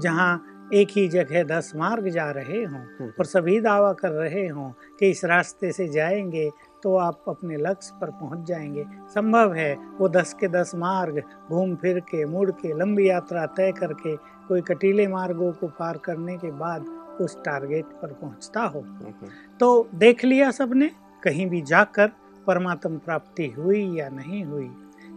जहाँ 0.00 0.53
एक 0.74 0.88
ही 0.90 1.06
जगह 1.08 1.42
दस 1.44 1.72
मार्ग 1.76 2.08
जा 2.08 2.30
रहे 2.30 2.62
हों 2.62 2.80
हम्म। 2.80 3.08
और 3.08 3.24
सभी 3.24 3.58
दावा 3.60 3.92
कर 3.92 4.10
रहे 4.10 4.46
हों 4.48 4.70
कि 4.98 5.10
इस 5.10 5.24
रास्ते 5.24 5.70
से 5.72 5.86
जाएँगे 5.88 6.48
तो 6.82 6.94
आप 6.96 7.24
अपने 7.28 7.56
लक्ष्य 7.56 7.98
पर 8.00 8.10
पहुँच 8.10 8.46
जाएँगे 8.48 8.84
संभव 9.10 9.54
है 9.54 9.74
वो 9.98 10.08
दस 10.08 10.34
के 10.40 10.48
दस 10.48 10.72
मार्ग 10.74 11.22
घूम 11.50 11.74
फिर 11.76 12.00
के 12.00 12.24
मुड़ 12.24 12.50
के 12.52 12.72
लंबी 12.78 13.08
यात्रा 13.08 13.46
तय 13.56 13.72
करके 13.72 14.16
कोई 14.48 14.60
कटीले 14.60 15.06
मार्गों 15.06 15.52
को 15.52 15.68
पार 15.78 15.98
करने 15.98 16.36
के 16.36 16.50
बाद 16.58 16.86
उस 17.20 17.36
टारगेट 17.44 17.84
पर 18.02 18.12
पहुँचता 18.12 18.62
हो 18.64 18.80
हम्म। 18.80 19.28
तो 19.60 19.88
देख 19.94 20.24
लिया 20.24 20.50
सबने 20.50 20.90
कहीं 21.22 21.46
भी 21.46 21.62
जाकर 21.62 22.10
परमात्म 22.46 22.98
प्राप्ति 22.98 23.48
हुई 23.58 23.84
या 23.98 24.08
नहीं 24.08 24.44
हुई 24.44 24.70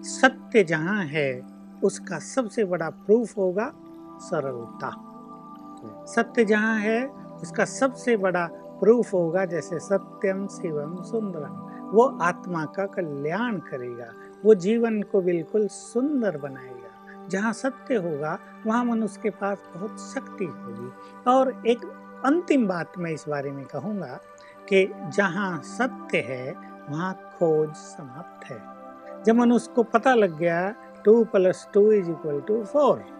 सत्य 0.07 0.63
जहाँ 0.63 1.03
है 1.05 1.29
उसका 1.83 2.19
सबसे 2.19 2.63
बड़ा 2.65 2.89
प्रूफ 2.89 3.37
होगा 3.37 3.71
सरलता 4.21 4.95
सत्य 5.89 6.45
जहाँ 6.45 6.79
है, 6.79 7.07
उसका 7.41 7.65
सबसे 7.65 8.17
बड़ा 8.17 8.49
प्रूफ 8.53 9.13
होगा 9.13 9.45
जैसे 9.45 9.79
सत्यम 9.79 10.47
शिवम 10.47 11.03
सुंदरम। 11.03 11.67
वो 11.91 12.17
आत्मा 12.21 12.65
का 12.65 12.85
कल्याण 12.85 13.57
करेगा, 13.57 14.07
वो 14.45 14.55
जीवन 14.55 15.01
को 15.01 15.21
बिल्कुल 15.21 15.67
सुंदर 15.67 16.37
बनाएगा। 16.37 17.27
जहाँ 17.27 17.53
सत्य 17.53 17.95
होगा, 17.95 18.39
वहाँ 18.65 18.85
मनुष्य 18.85 19.19
के 19.23 19.29
पास 19.29 19.57
बहुत 19.75 19.99
शक्ति 19.99 20.45
होगी। 20.45 20.91
और 21.27 21.63
एक 21.67 21.85
अंतिम 22.25 22.67
बात 22.67 22.91
मैं 22.97 23.11
इस 23.11 23.25
बारे 23.29 23.51
में 23.51 23.65
कहूँगा 23.65 24.19
कि 24.69 24.93
जहाँ 25.15 25.61
सत्य 25.63 26.17
है, 26.17 26.55
वहाँ 26.89 27.13
खोज 27.13 27.69
समाप्त 27.69 28.45
है। 28.45 28.77
जब 29.23 29.35
मनुष्य 29.35 29.71
को 29.75 29.83
पता 29.83 30.13
लग 30.13 30.37
गया, 30.37 30.75
two 31.05 31.23
plus 31.23 31.67
two 31.73 31.91
is 31.91 32.11
equal 32.11 32.41
to 32.41 32.63
four. 32.63 33.17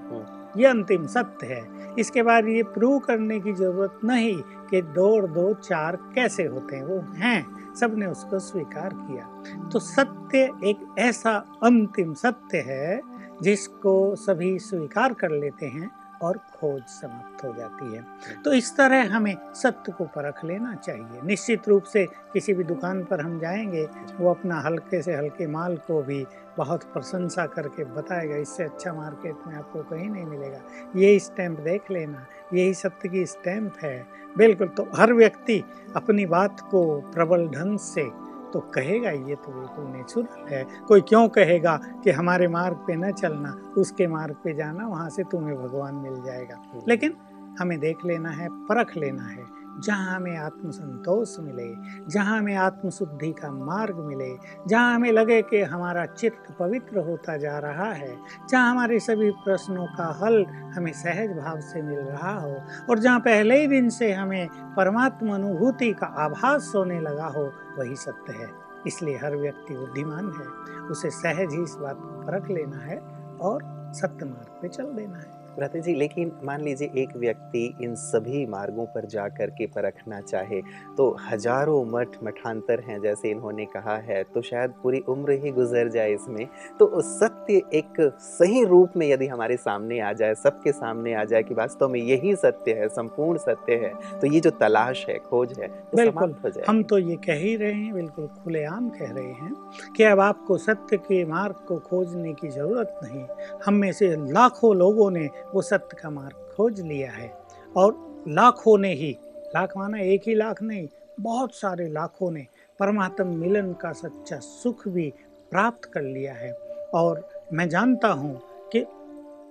ये 0.58 0.66
अंतिम 0.66 1.06
सत्य 1.08 1.48
है। 1.48 1.94
इसके 2.00 2.24
बाद 2.24 2.48
ये 2.48 2.64
प्रूव 2.64 3.00
करने 3.00 3.40
की 3.40 3.54
ज़रूरत 3.54 4.00
नहीं 4.04 4.42
कि 4.72 4.82
दो 4.82 5.16
और 5.16 5.28
दो, 5.28 5.54
चार 5.54 5.96
कैसे 5.96 6.44
होते 6.44 6.76
हैं, 6.76 6.84
वो 6.84 7.00
हैं। 7.16 7.74
सबने 7.76 8.06
उसको 8.06 8.40
स्वीकार 8.40 8.90
किया। 8.94 9.44
तो 9.70 9.80
सत्य 9.80 10.38
एक 10.64 10.96
ऐसा 11.00 11.32
अंतिम 11.64 12.14
सत्य 12.14 12.58
है 12.58 13.02
जिसको 13.42 14.16
सभी 14.16 14.60
स्वीकार 14.60 15.14
कर 15.14 15.30
लेते 15.30 15.66
हैं। 15.66 15.90
और 16.22 16.38
खोज 16.38 16.84
समाप्त 16.84 17.44
हो 17.44 17.54
जाती 17.54 17.96
है। 17.96 18.06
तो 18.46 18.54
इस 18.54 18.78
तरह 18.78 19.16
हमें 19.16 19.36
सत्य 19.54 19.92
को 19.92 20.04
परख 20.06 20.46
लेना 20.46 20.76
चाहिए। 20.76 21.22
निश्चित 21.24 21.68
रूप 21.68 21.84
से 21.84 22.06
किसी 22.06 22.54
भी 22.54 22.64
दुकान 22.64 23.04
पर 23.04 23.22
हम 23.22 23.40
जाएँगे 23.40 23.90
वो 24.20 24.30
अपना 24.30 24.60
हल्के 24.60 25.02
से 25.02 25.16
हल्के 25.16 25.48
माल 25.48 25.78
को 25.78 26.02
भी 26.04 26.26
बहुत 26.58 26.84
प्रशंसा 26.84 27.46
करके 27.46 27.84
बताएगा। 27.84 28.36
इससे 28.36 28.64
अच्छा 28.64 28.94
मार्केट 28.94 29.36
में 29.48 29.56
आपको 29.56 29.84
कहीं 29.84 30.10
नहीं 30.10 30.26
मिलेगा। 30.26 30.60
ये 30.96 31.20
स्टैंप 31.20 31.60
देख 31.60 31.92
लेना। 31.92 32.26
यही 32.54 32.74
सत्य 32.74 33.10
की 33.10 33.26
स्टैंप 33.26 33.74
है। 33.82 34.06
बिल्कुल 34.38 34.68
तो 34.68 34.88
हर 34.96 35.14
व्यक्ति 35.14 35.64
अपनी 35.96 36.26
बात 36.26 36.60
को 36.60 37.02
प्रबल 37.02 37.48
ढंग 37.48 37.80
से 37.80 38.27
तो 38.58 38.62
कहेगा 38.72 39.10
ये 39.10 39.36
तो 39.36 39.52
बिल्कुल 39.52 39.86
नेचुरल 39.88 40.48
है 40.50 40.64
कोई 40.88 41.02
क्यों 41.02 41.28
कहेगा 41.30 41.76
कि 42.04 42.12
हमारे 42.12 42.48
मार्ग 42.48 42.78
पे 42.88 42.96
न 42.96 43.12
चलना 43.12 43.52
उसके 43.78 44.08
मार्ग 44.08 44.36
पे 44.44 44.54
जाना 44.54 44.88
वहाँ 44.88 45.10
से 45.10 45.24
तुम्हें 45.24 45.56
भगवान 45.58 45.96
मिल 45.96 46.16
जाएगा 46.24 46.56
हम्म। 46.56 46.82
लेकिन 46.88 47.14
हमें 47.60 47.78
देख 47.80 48.06
लेना 48.06 48.30
है 48.30 48.48
परख 48.66 48.96
लेना 48.98 49.24
है 49.24 49.46
जहाँ 49.80 50.16
हमें 50.16 50.38
आत्मसंतोष 50.38 51.36
मिले, 51.40 51.68
जहाँ 52.08 52.38
हमें 52.38 52.56
आत्मशुद्धि 52.56 53.32
का 53.32 53.52
मार्ग 53.52 53.96
मिले, 53.96 54.30
जहाँ 54.68 54.96
हमें 54.96 55.12
लगे 55.12 55.42
कि 55.42 55.62
हमारा 55.64 56.06
चित्त 56.06 56.52
पवित्र 56.60 57.00
होता 57.00 57.38
जा 57.38 57.58
रहा 57.60 57.92
है, 57.94 58.18
जहाँ 58.50 58.72
हमारे 58.72 59.00
सभी 59.00 59.30
प्रश्नों 59.46 59.86
का 59.88 60.08
हल 60.24 60.46
हमें 60.76 60.92
सहज 60.94 61.38
भाव 61.38 61.60
से 61.62 61.82
मिल 61.82 62.00
रहा 62.00 62.34
हो 62.40 62.56
और 62.90 63.00
जहाँ 63.00 63.20
पहले 63.20 63.62
ही 63.62 63.68
दिन 63.68 63.90
से 63.90 64.12
हमें 64.14 64.48
परमात्मा 64.78 65.36
अनुभूति 65.36 65.92
का 65.94 66.08
आभास 66.26 66.72
होने 66.76 67.00
लगा 67.00 67.28
हो, 67.28 67.52
वही 67.78 67.96
सत्य 67.96 68.34
है। 68.34 68.50
इसलिए 68.88 69.18
हर 69.18 69.36
व्यक्ति 69.36 69.74
बुद्धिमान 69.74 70.32
है, 70.32 70.46
उसे 70.88 71.10
सहज 71.10 71.54
ही 71.54 71.64
इस 71.64 71.76
बात 71.76 71.96
को 71.96 72.22
परख 72.22 72.50
लेना 72.50 72.78
है 72.78 72.98
और 73.42 73.62
सत्य 73.96 74.26
मार्ग 74.26 74.62
पे 74.62 74.68
चल 74.68 74.94
देना 74.94 75.18
है। 75.18 75.37
भ्राता 75.58 75.80
जी 75.80 75.94
लेकिन 75.96 76.32
मान 76.44 76.62
लीजिए 76.62 76.90
एक 76.98 77.16
व्यक्ति 77.18 77.64
इन 77.84 77.94
सभी 77.96 78.46
मार्गों 78.46 78.86
पर 78.86 79.06
जा 79.08 79.28
कर 79.30 79.50
के 79.50 79.66
परखना 79.68 80.20
चाहे 80.22 80.62
तो 80.98 81.10
हज़ारों 81.22 81.84
मठ 81.86 82.18
मठांतर 82.24 82.80
हैं 82.80 83.00
जैसे 83.02 83.30
इन्होंने 83.30 83.66
कहा 83.66 83.96
है 84.00 84.22
तो 84.34 84.42
शायद 84.42 84.74
पूरी 84.84 85.00
उम्र 85.10 85.32
ही 85.44 85.52
गुजर 85.52 85.90
जाए 85.90 86.14
इसमें। 86.14 86.46
तो 86.80 87.02
सत्य 87.02 87.62
एक 87.74 88.02
सही 88.22 88.64
रूप 88.66 88.98
में 88.98 89.08
यदि 89.08 89.28
हमारे 89.28 89.58
सामने 89.58 90.00
आ 90.00 90.12
जाए 90.14 90.36
सबके 90.36 90.72
सामने 90.72 91.14
आ 91.14 91.24
जाए 91.24 91.44
कि 91.44 91.54
वास्तव 91.54 91.90
में 91.90 92.00
यही 92.00 92.36
सत्य 92.36 92.74
है 92.74 92.88
संपूर्ण 92.90 93.38
सत्य 93.40 93.76
है 93.76 93.94
तो 94.20 94.28
ये 94.28 94.40
जो 94.40 94.50
तलाश 94.60 95.06
है 95.10 95.18
खोज 95.20 95.54
है 95.60 95.68
तो 95.68 95.98
बिल्कुल। 95.98 96.36
हो 96.44 96.50
जाए। 96.50 96.64
हम 96.68 96.84
तो 96.84 96.98
ये 97.00 97.16
कह 97.26 97.40
ही 97.40 97.56
रहे 97.56 97.74
हैं 97.74 97.94
बिल्कुल 97.94 98.28
खुलेआम 98.44 98.90
कह 98.90 99.12
रहे 99.12 99.32
हैं 99.34 99.54
कि 99.98 100.04
अब 100.04 100.20
आपको 100.20 100.58
सत्य 100.60 100.98
के 101.00 101.24
मार्ग 101.26 101.66
को 101.68 101.78
खोजने 101.80 102.34
की 102.34 102.48
ज़रूरत 102.50 103.00
नहीं। 103.04 103.26
हम 103.66 103.74
में 103.74 103.92
से 103.94 104.16
लाखों 104.32 104.76
लोगों 104.76 105.10
ने 105.12 105.28
वो 105.56 105.62
सत्य 105.62 105.98
का 106.02 106.10
मार्ग 106.10 106.54
खोज 106.56 106.82
लिया 106.82 107.12
है। 107.12 107.34
और 107.78 108.24
लाखों 108.28 108.78
ने 108.78 108.94
ही, 108.94 109.18
लाख 109.26 109.78
माना 109.78 110.00
एक 110.00 110.22
ही 110.28 110.36
लाख 110.36 110.64
नहीं, 110.64 110.88
बहुत 111.20 111.56
सारे 111.56 111.90
लाखों 111.90 112.32
ने 112.32 112.48
परमात्मा 112.80 113.32
मिलन 113.32 113.74
का 113.74 113.92
सच्चा 113.92 114.38
सुख 114.38 114.88
भी 114.88 115.14
प्राप्त 115.52 115.86
कर 115.86 116.02
लिया 116.02 116.34
है। 116.34 116.54
और 116.94 117.30
मैं 117.54 117.70
जानता 117.70 118.08
हूँ 118.08 118.42
कि 118.72 118.80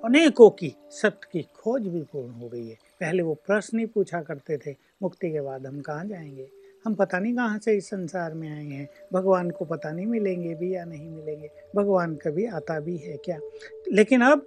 अनेकों 0.05 0.51
की 0.51 0.77
सत्य 0.91 1.29
की 1.33 1.43
खोज 1.43 1.89
भी 1.89 2.01
पूर्ण 2.01 2.31
हो 2.31 2.49
गई 2.49 2.69
है। 2.69 2.75
पहले 2.75 3.23
वो 3.23 3.35
प्रश्न 3.35 3.79
ही 3.79 3.87
पूछा 3.87 4.23
करते 4.23 4.59
थे, 4.59 4.75
मुक्ति 5.03 5.33
के 5.33 5.41
बाद 5.41 5.67
हम 5.67 5.81
कहाँ 5.81 6.05
जाएँगे? 6.05 6.49
हम 6.87 6.95
पता 6.95 7.19
नहीं 7.19 7.35
कहाँ 7.35 7.59
से 7.59 7.77
इस 7.77 7.87
संसार 7.87 8.35
में 8.35 8.53
आए 8.53 8.65
हैं। 8.65 8.89
भगवान 9.13 9.51
को 9.51 9.65
पता 9.65 9.93
नहीं 9.93 10.07
मिलेंगे 10.07 10.55
भी 10.55 10.75
या 10.75 10.85
नहीं 10.85 11.11
मिलेंगे? 11.11 11.51
भगवान 11.77 12.15
कभी 12.15 12.47
आता 12.47 12.81
भी 12.81 12.97
है 12.97 13.17
क्या? 13.17 13.39
लेकिन 13.93 14.21
अब 14.21 14.47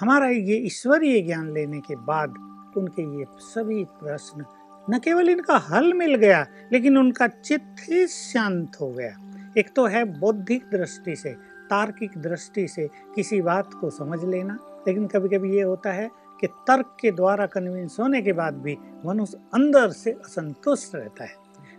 हमारा 0.00 0.26
ये 0.26 0.56
ईश्वरीय 0.56 1.20
ज्ञान 1.20 1.52
लेने 1.52 1.80
के 1.80 1.96
बाद 1.96 2.34
उनके 2.76 3.18
ये 3.18 3.24
सभी 3.38 3.84
प्रश्न 3.84 4.44
न 4.90 4.98
केवल 4.98 5.28
इनका 5.28 5.56
हल 5.56 5.92
मिल 5.92 6.14
गया, 6.14 6.46
लेकिन 6.72 6.98
उनका 6.98 7.28
चित्त 7.28 7.76
ही 7.88 8.06
शांत 8.06 8.76
हो 8.80 8.90
गया। 8.90 9.16
एक 9.58 9.70
तो 9.76 9.86
है 9.86 10.04
बौद्धिक 10.04 10.62
दृष्टि 10.72 11.16
से, 11.16 11.32
तार्किक 11.70 12.10
दृष्टि 12.18 12.68
से 12.68 12.90
किसी 13.14 13.40
बात 13.40 13.74
को 13.74 13.90
समझ 13.90 14.24
लेना, 14.24 14.58
लेकिन 14.88 15.06
कभी 15.06 15.36
कभी 15.36 15.56
ये 15.56 15.62
होता 15.62 15.92
है 15.92 16.10
कि 16.40 16.46
तर्क 16.46 16.96
के 17.00 17.10
द्वारा 17.10 17.46
कन्विंस 17.46 17.96
होने 18.00 18.22
के 18.22 18.32
बाद 18.32 18.54
भी 18.54 18.78
मनुष्य 19.06 19.38
अंदर 19.54 19.90
से 19.90 20.10
असंतुष्ट 20.10 20.94
रहता 20.94 21.24
है। 21.24 21.34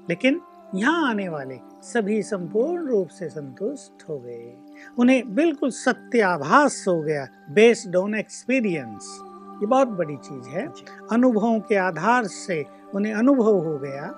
लेकिन 0.10 0.42
यहाँ 0.76 1.10
आने 1.10 1.30
वाले 1.30 1.60
सभी 1.84 2.24
संपूर्ण 2.24 2.88
रूप 2.88 3.08
से 3.08 3.30
संतुष्ट 3.30 4.10
हो 4.10 4.20
गए। 4.20 4.58
उन्हें 5.00 5.34
बिल्कुल 5.36 5.70
सत्याभास 5.72 6.84
हो 6.88 7.02
गया 7.02 7.28
बेस्ड 7.52 7.96
ऑन 7.96 8.16
एक्सपीरियंस 8.16 9.18
ये 9.62 9.68
बहुत 9.68 9.88
बड़ी 9.90 10.16
चीज़ 10.18 10.48
है। 10.50 10.66
अनुभवों 11.12 11.60
के 11.60 11.76
आधार 11.78 12.28
से 12.28 12.64
उन्हें 12.96 13.14
अनुभव 13.14 13.58
हो 13.60 13.78
गया 13.80 14.12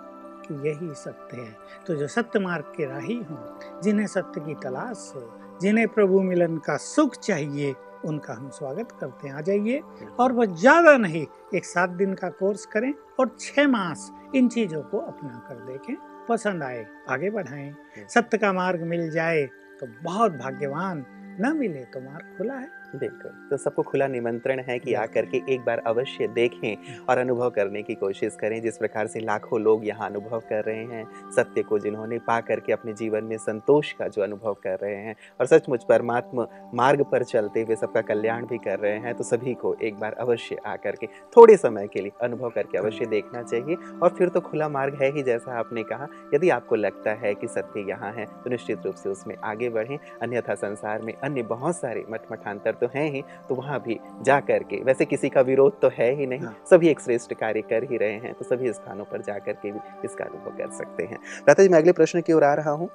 कि 0.45 0.55
यही 0.67 0.93
सत्य 0.95 1.37
है। 1.37 1.55
तो 1.87 1.95
जो 1.95 2.07
सत्य 2.07 2.39
मार्ग 2.39 2.73
के 2.77 2.85
राही 2.85 3.15
हों 3.21 3.81
जिन्हें 3.81 4.07
सत्य 4.07 4.41
की 4.41 4.55
तलाश 4.63 5.11
हो 5.15 5.57
जिन्हें 5.61 5.87
प्रभु 5.87 6.21
मिलन 6.21 6.57
का 6.57 6.77
सुख 6.79 7.15
चाहिए 7.17 7.73
उनका 8.05 8.33
हम 8.33 8.49
स्वागत 8.49 8.91
करते 8.99 9.27
हैं। 9.27 9.35
आ 9.35 9.41
जाइए 9.41 9.81
और 10.19 10.31
वह 10.31 10.45
ज़्यादा 10.45 10.95
नहीं 10.97 11.25
एक 11.55 11.65
सात 11.65 11.89
दिन 11.91 12.13
का 12.13 12.29
कोर्स 12.31 12.65
करें 12.65 12.93
और 13.19 13.35
छः 13.39 13.67
मास 13.67 14.11
इन 14.35 14.49
चीज़ों 14.49 14.81
को 14.83 14.97
अपना 14.99 15.41
कर 15.49 15.65
देखें। 15.65 15.95
पसंद 16.29 16.63
आए 16.63 16.85
आगे 17.09 17.29
बढ़ाएँ। 17.29 17.73
सत्य 18.09 18.37
का 18.37 18.51
मार्ग 18.53 18.81
मिल 18.85 19.09
जाए 19.11 19.47
तो 19.83 19.87
बहुत 20.03 20.31
भाग्यवान 20.31 21.05
न 21.41 21.57
मिले 21.57 21.83
तो 21.83 21.99
मार्ग 21.99 22.37
खुला 22.37 22.53
है। 22.53 22.82
बिल्कुल। 22.93 23.31
तो 23.49 23.57
सबको 23.57 23.81
खुला 23.81 24.07
निमंत्रण 24.07 24.59
है 24.59 24.77
कि 24.79 24.93
आकर 24.93 25.25
के 25.25 25.41
एक 25.53 25.61
बार 25.61 25.81
अवश्य 25.87 26.27
देखें 26.27 27.05
और 27.09 27.17
अनुभव 27.17 27.49
करने 27.49 27.81
की 27.83 27.95
कोशिश 27.95 28.35
करें। 28.35 28.61
जिस 28.61 28.77
प्रकार 28.77 29.07
से 29.07 29.19
लाखों 29.19 29.59
लोग 29.61 29.85
यहाँ 29.87 30.09
अनुभव 30.09 30.39
कर 30.39 30.63
रहे 30.63 30.83
हैं 30.85 31.31
सत्य 31.31 31.63
को 31.63 31.79
जिन्होंने 31.79 32.17
पा 32.19 32.39
करके 32.41 32.73
अपने 32.73 32.93
जीवन 32.93 33.23
में 33.23 33.37
संतोष 33.37 33.91
का 33.91 34.07
जो 34.07 34.21
अनुभव 34.23 34.53
कर 34.63 34.77
रहे 34.81 34.95
हैं 34.95 35.15
और 35.39 35.45
सचमुच 35.45 35.83
परमात्मा 35.83 36.47
मार्ग 36.73 37.03
पर 37.03 37.23
चलते 37.23 37.61
हुए 37.61 37.75
सबका 37.75 38.01
कल्याण 38.03 38.45
भी 38.45 38.57
कर 38.57 38.79
रहे 38.79 38.97
हैं 38.97 39.13
तो 39.15 39.23
सभी 39.23 39.53
को 39.53 39.75
एक 39.83 39.99
बार 39.99 40.13
अवश्य 40.19 40.57
आकर 40.65 40.95
के 40.95 41.07
थोड़े 41.37 41.57
समय 41.57 41.87
के 41.87 42.01
लिए 42.01 42.11
अनुभव 42.21 42.49
करके 42.49 42.77
अवश्य 42.77 43.05
देखना 43.05 43.43
चाहिए। 43.43 43.75
और 44.03 44.15
फिर 44.17 44.29
तो 44.29 44.41
खुला 44.41 44.69
मार्ग 44.69 45.01
है 45.01 45.11
ही 45.11 45.23
जैसा 45.23 45.57
आपने 45.59 45.83
कहा। 45.83 46.07
यदि 46.33 46.49
आपको 46.49 46.75
लगता 46.75 47.13
है 47.15 47.33
कि 47.35 47.47
सत्य 47.47 47.85
यहाँ 47.89 48.11
है 48.13 48.25
तो 48.25 48.49
निश्चित 48.49 48.85
रूप 48.85 48.95
से 48.95 49.09
उसमें 49.09 49.35
आगे 49.43 49.69
बढ़ें। 49.69 49.97
अन्यथा 50.21 50.55
संसार 50.55 51.01
में 51.01 51.13
अन्य 51.13 51.43
बहुत 51.45 51.75
सारे 51.75 52.03
मठ 52.09 52.31
मठांतर 52.31 52.75
तो 52.83 52.89
हैं 52.95 53.09
ही 53.11 53.23
तो 53.49 53.55
वहाँ 53.55 53.79
भी 53.79 53.99
जा 54.21 54.39
करके। 54.41 54.81
वैसे 54.83 55.05
किसी 55.05 55.29
का 55.29 55.41
विरोध 55.43 55.79
तो 55.81 55.89
है 55.93 56.13
ही 56.15 56.25
नहीं। 56.25 56.39
हाँ। 56.39 56.55
सभी 56.69 56.89
एक 56.89 56.99
श्रेष्ठ 56.99 57.33
कार्य 57.33 57.61
कर 57.61 57.83
ही 57.83 57.97
रहे 57.97 58.19
हैं 58.19 58.33
तो 58.33 58.45
सभी 58.45 58.73
स्थानों 58.73 59.05
पर 59.05 59.21
जा 59.21 59.37
करके 59.39 59.71
भी 59.71 59.79
इसका 60.05 60.25
अनुभव 60.25 60.57
कर 60.57 60.71
सकते 60.73 61.03
हैं। 61.03 61.17
राता 61.47 61.63
जी 61.63 61.69
मैं 61.69 61.79
अगले 61.79 61.91
प्रश्न 61.91 62.21
की 62.21 62.33
ओर 62.33 62.43
आ 62.43 62.53
रहा 62.53 62.71
हूँ। 62.71 62.89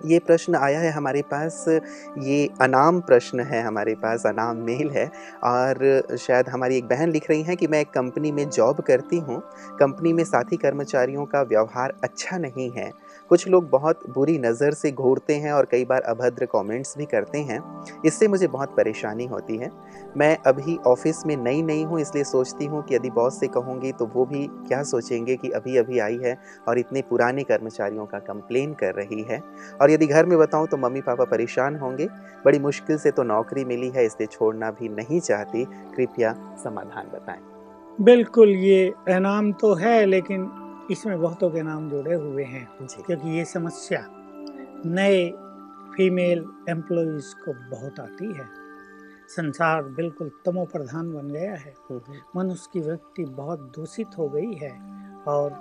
ये 0.00 0.18
प्रश्न 0.18 0.54
आया 0.54 0.80
है 0.80 0.90
हमारे 0.90 1.22
पास। 1.22 1.64
ये 2.18 2.48
अनाम 2.60 3.00
प्रश्न 3.00 3.40
है 3.42 3.62
हमारे 3.62 3.94
पास 3.94 4.26
अनाम 4.26 4.56
मेल 4.56 4.90
है। 4.90 5.06
और 5.44 6.16
शायद 6.18 6.48
हमारी 6.48 6.76
एक 6.76 6.86
बहन 6.88 7.10
लिख 7.10 7.28
रही 7.30 7.42
हैं 7.42 7.56
कि 7.56 7.66
मैं 7.66 7.80
एक 7.80 7.90
कंपनी 7.90 8.32
में 8.32 8.48
जॉब 8.50 8.80
करती 8.80 9.18
हूँ। 9.18 9.40
कंपनी 9.80 10.12
में 10.12 10.22
साथी 10.24 10.56
कर्मचारियों 10.56 11.24
का 11.24 11.42
व्यवहार 11.42 11.94
अच्छा 12.04 12.38
नहीं 12.38 12.70
है। 12.70 12.90
कुछ 13.30 13.46
लोग 13.48 13.68
बहुत 13.70 14.00
बुरी 14.10 14.36
नज़र 14.38 14.74
से 14.74 14.90
घूरते 14.92 15.34
हैं 15.34 15.52
और 15.52 15.66
कई 15.70 15.84
बार 15.84 16.02
अभद्र 16.02 16.46
कमेंट्स 16.46 16.96
भी 16.98 17.04
करते 17.04 17.38
हैं। 17.40 17.60
इससे 18.06 18.28
मुझे 18.28 18.46
बहुत 18.48 18.74
परेशानी 18.76 19.26
होती 19.26 19.56
है। 19.56 19.70
मैं 20.16 20.36
अभी 20.46 20.76
ऑफ़िस 20.86 21.24
में 21.26 21.36
नई 21.36 21.62
नई 21.62 21.82
हूँ, 21.82 22.00
इसलिए 22.00 22.24
सोचती 22.24 22.64
हूँ 22.64 22.82
कि 22.82 22.94
यदि 22.94 23.10
बॉस 23.10 23.40
से 23.40 23.46
कहूँगी 23.48 23.92
तो 23.92 24.06
वो 24.06 24.24
भी 24.26 24.46
क्या 24.68 24.82
सोचेंगे 24.84 25.36
कि 25.36 25.48
अभी 25.50 25.76
अभी 25.76 25.98
आई 25.98 26.18
है 26.24 26.36
और 26.68 26.78
इतने 26.78 27.02
पुराने 27.02 27.42
कर्मचारियों 27.42 28.06
का 28.06 28.18
कंप्लेन 28.20 28.72
कर 28.74 28.94
रही 28.94 29.22
है। 29.22 29.42
और 29.80 29.90
यदि 29.90 30.06
घर 30.06 30.26
में 30.26 30.38
बताऊँ 30.38 30.66
तो 30.66 30.76
मम्मी 30.76 31.00
पापा 31.00 31.24
परेशान 31.26 31.76
होंगे। 31.76 32.06
बड़ी 32.44 32.58
मुश्किल 32.58 32.98
से 32.98 33.10
तो 33.10 33.22
नौकरी 33.24 33.64
मिली 33.64 33.88
है, 33.88 34.06
इसलिए 34.06 34.26
छोड़ना 34.28 34.70
भी 34.70 34.88
नहीं 34.90 35.20
चाहती। 35.20 35.64
कृपया 35.96 36.32
समाधान 36.64 37.10
बताएँ। 37.14 37.40
बिल्कुल, 37.98 38.48
ये 38.48 38.86
इनाम 39.10 39.52
तो 39.52 39.72
है, 39.74 40.04
लेकिन 40.06 40.50
इसमें 40.90 41.20
बहुतों 41.20 41.50
के 41.50 41.62
नाम 41.62 41.90
जुड़े 41.90 42.14
हुए 42.14 42.44
हैं 42.44 42.68
क्योंकि 43.06 43.38
ये 43.38 43.44
समस्या 43.44 44.06
नए 44.86 45.30
फीमेल 45.96 46.46
एम्प्लॉयज़ 46.68 47.34
को 47.34 47.76
बहुत 47.76 48.00
आती 48.00 48.32
है। 48.32 48.44
संसार 49.28 49.82
बिल्कुल 49.82 50.30
तमो 50.46 50.64
प्रधान 50.64 51.14
बन 51.14 51.28
गया 51.28 51.54
है। 51.54 51.74
हम्म, 51.90 52.00
हम्म, 52.08 52.40
मनुष्य 52.40 52.70
की 52.72 52.80
वृत्ति 52.80 53.24
बहुत 53.24 53.60
दूषित 53.60 54.06
हो 54.18 54.28
गई 54.28 54.52
है 54.52 54.80
और 55.28 55.52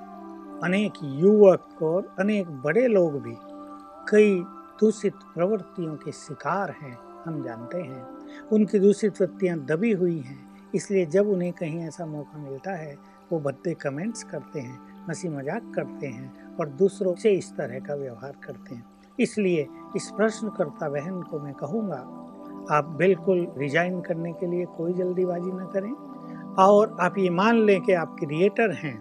अनेक 0.63 0.93
युवक 1.03 1.83
और 1.83 2.15
अनेक 2.19 2.49
बड़े 2.49 2.87
लोग 2.87 3.21
भी 3.21 3.35
कई 4.09 4.43
दूषित 4.79 5.13
प्रवृत्तियों 5.13 5.95
के 5.95 6.11
शिकार 6.11 6.71
हैं 6.71 6.99
हम 7.25 7.43
जानते 7.43 7.81
हैं। 7.81 8.07
उनकी 8.47 8.79
दूषित 8.79 9.21
वृत्तियाँ 9.21 9.59
दबी 9.59 9.91
हुई 9.91 10.19
हैं 10.19 10.69
इसलिए 10.75 11.05
जब 11.05 11.27
उन्हें 11.27 11.53
कहीं 11.53 11.79
ऐसा 11.79 12.05
मौका 12.05 12.37
मिलता 12.37 12.71
है 12.71 12.97
वो 13.31 13.39
भद्दे 13.39 13.73
कमेंट्स 13.73 14.23
करते 14.23 14.59
हैं 14.59 14.96
हँसी 15.09 15.29
मज़ाक 15.29 15.71
करते 15.75 16.07
हैं 16.07 16.55
और 16.55 16.69
दूसरों 16.69 17.13
से 17.15 17.31
इस 17.31 17.51
तरह 17.51 17.79
का 17.79 17.95
व्यवहार 17.95 18.33
करते 18.43 18.75
हैं। 18.75 18.85
इसलिए 19.19 19.67
इस 19.95 20.09
प्रश्नकर्ता 20.17 20.89
बहन 20.89 21.21
को 21.21 21.39
मैं 21.39 21.53
कहूँगा, 21.53 21.97
आप 22.71 22.95
बिल्कुल 22.97 23.47
रिजाइन 23.57 24.01
करने 24.01 24.31
के 24.33 24.47
लिए 24.47 24.65
कोई 24.77 24.93
जल्दीबाजी 24.93 25.51
न 25.51 25.69
करें 25.73 25.91
और 26.59 26.95
आप 27.01 27.17
ये 27.17 27.29
मान 27.29 27.59
लें 27.59 27.79
कि 27.81 27.93
आप 27.93 28.15
क्रिएटर 28.19 28.71
हैं, 28.73 28.97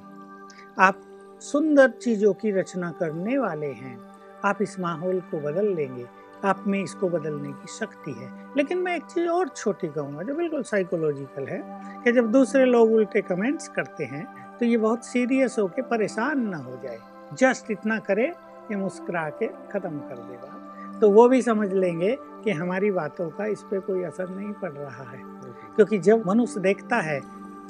आप 0.79 1.01
सुंदर 1.43 1.91
चीज़ों 1.93 2.33
की 2.35 2.51
रचना 2.51 2.91
करने 2.91 3.39
वाले 3.39 3.73
हैं, 3.73 3.99
आप 4.45 4.63
इस 4.63 4.79
माहौल 4.81 5.21
को 5.21 5.41
बदल 5.41 5.75
लेंगे, 5.75 6.07
आप 6.45 6.65
में 6.67 6.83
इसको 6.83 7.09
बदलने 7.09 7.49
की 7.51 7.73
शक्ति 7.73 8.13
है। 8.13 8.31
लेकिन 8.57 8.79
मैं 8.79 8.97
एक 8.97 9.05
चीज़ 9.05 9.29
और 9.29 9.49
छोटी 9.49 9.89
कहूँगा 9.89 10.23
जो 10.23 10.35
बिल्कुल 10.35 10.63
साइकोलॉजिकल 10.63 11.47
है, 11.47 11.63
कि 12.05 12.13
जब 12.13 12.31
दूसरे 12.33 12.65
लोग 12.65 12.93
उल्टे 12.93 13.21
कमेंट्स 13.23 13.69
करते 13.69 14.05
हैं 14.05 14.27
तो 14.61 14.67
ये 14.67 14.77
बहुत 14.77 15.05
सीरियस 15.05 15.59
होकर 15.59 15.83
परेशान 15.85 16.47
ना 16.49 16.57
हो 16.59 16.81
जाए। 16.83 16.99
जस्ट 17.35 17.71
इतना 17.71 17.99
करे 18.01 18.33
कि 18.69 18.77
मुस्कुरा 18.77 19.29
के 19.33 19.47
ख़त्म 19.73 19.99
कर 20.01 20.17
देगा 20.21 20.99
तो 21.01 21.11
वो 21.11 21.29
भी 21.29 21.41
समझ 21.43 21.73
लेंगे 21.73 22.17
कि 22.45 22.51
हमारी 22.53 22.91
बातों 22.93 23.29
का 23.31 23.47
इस 23.47 23.63
पर 23.63 23.81
कोई 23.81 24.03
असर 24.05 24.29
नहीं 24.29 24.53
पड़ 24.55 24.73
रहा 24.73 25.05
है। 25.05 25.21
क्योंकि 25.77 25.99
जब 26.01 26.27
मनुष्य 26.27 26.61
देखता 26.61 27.01
है 27.01 27.21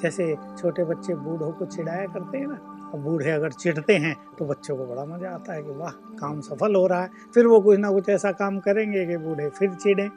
जैसे 0.02 0.34
छोटे 0.58 0.84
बच्चे 0.84 1.14
बूढ़ों 1.16 1.50
को 1.52 1.66
चिढ़ाया 1.66 2.06
करते 2.06 2.38
हैं 2.38 2.46
ना 2.46 2.58
और 2.86 3.00
बूढ़े 3.00 3.30
अगर 3.30 3.52
चिढ़ते 3.52 3.96
हैं 3.96 4.14
तो 4.38 4.44
बच्चों 4.44 4.76
को 4.76 4.86
बड़ा 4.86 5.04
मज़ा 5.06 5.30
आता 5.30 5.52
है 5.52 5.62
कि 5.62 5.70
वाह 5.72 5.92
काम 6.18 6.40
सफल 6.40 6.74
हो 6.74 6.86
रहा 6.86 7.02
है। 7.02 7.10
फिर 7.34 7.46
वो 7.46 7.60
कुछ 7.60 7.78
ना 7.78 7.90
कुछ 7.90 8.08
ऐसा 8.08 8.32
काम 8.32 8.58
करेंगे 8.58 9.06
कि 9.06 9.16
बूढ़े 9.16 9.48
फिर 9.48 9.74
चिढ़ें। 9.74 10.08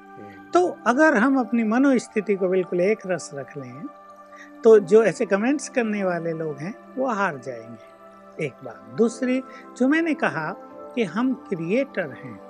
तो 0.54 0.68
अगर 0.88 1.18
हम 1.18 1.40
अपनी 1.40 1.64
मनोस्थिति 1.66 2.36
को 2.36 2.48
बिल्कुल 2.48 2.82
एक 2.82 3.08
रस 3.08 3.30
रख 3.34 3.58
लें 3.58 3.84
तो 4.64 4.80
जो 4.80 5.04
ऐसे 5.04 5.26
कमेंट्स 5.26 5.70
करने 5.70 6.04
वाले 6.04 6.34
लोग 6.34 6.58
हैं, 6.58 6.96
वो 6.98 7.08
हार 7.08 7.38
जाएँगे। 7.38 8.00
एक 8.46 8.54
बात। 8.64 8.98
दूसरी, 8.98 9.44
जो 9.78 9.88
मैंने 9.88 10.14
कहा 10.14 10.56
कि 10.96 11.04
हम 11.04 11.34
क्रिएटर 11.34 12.10
हैं, 12.10 12.42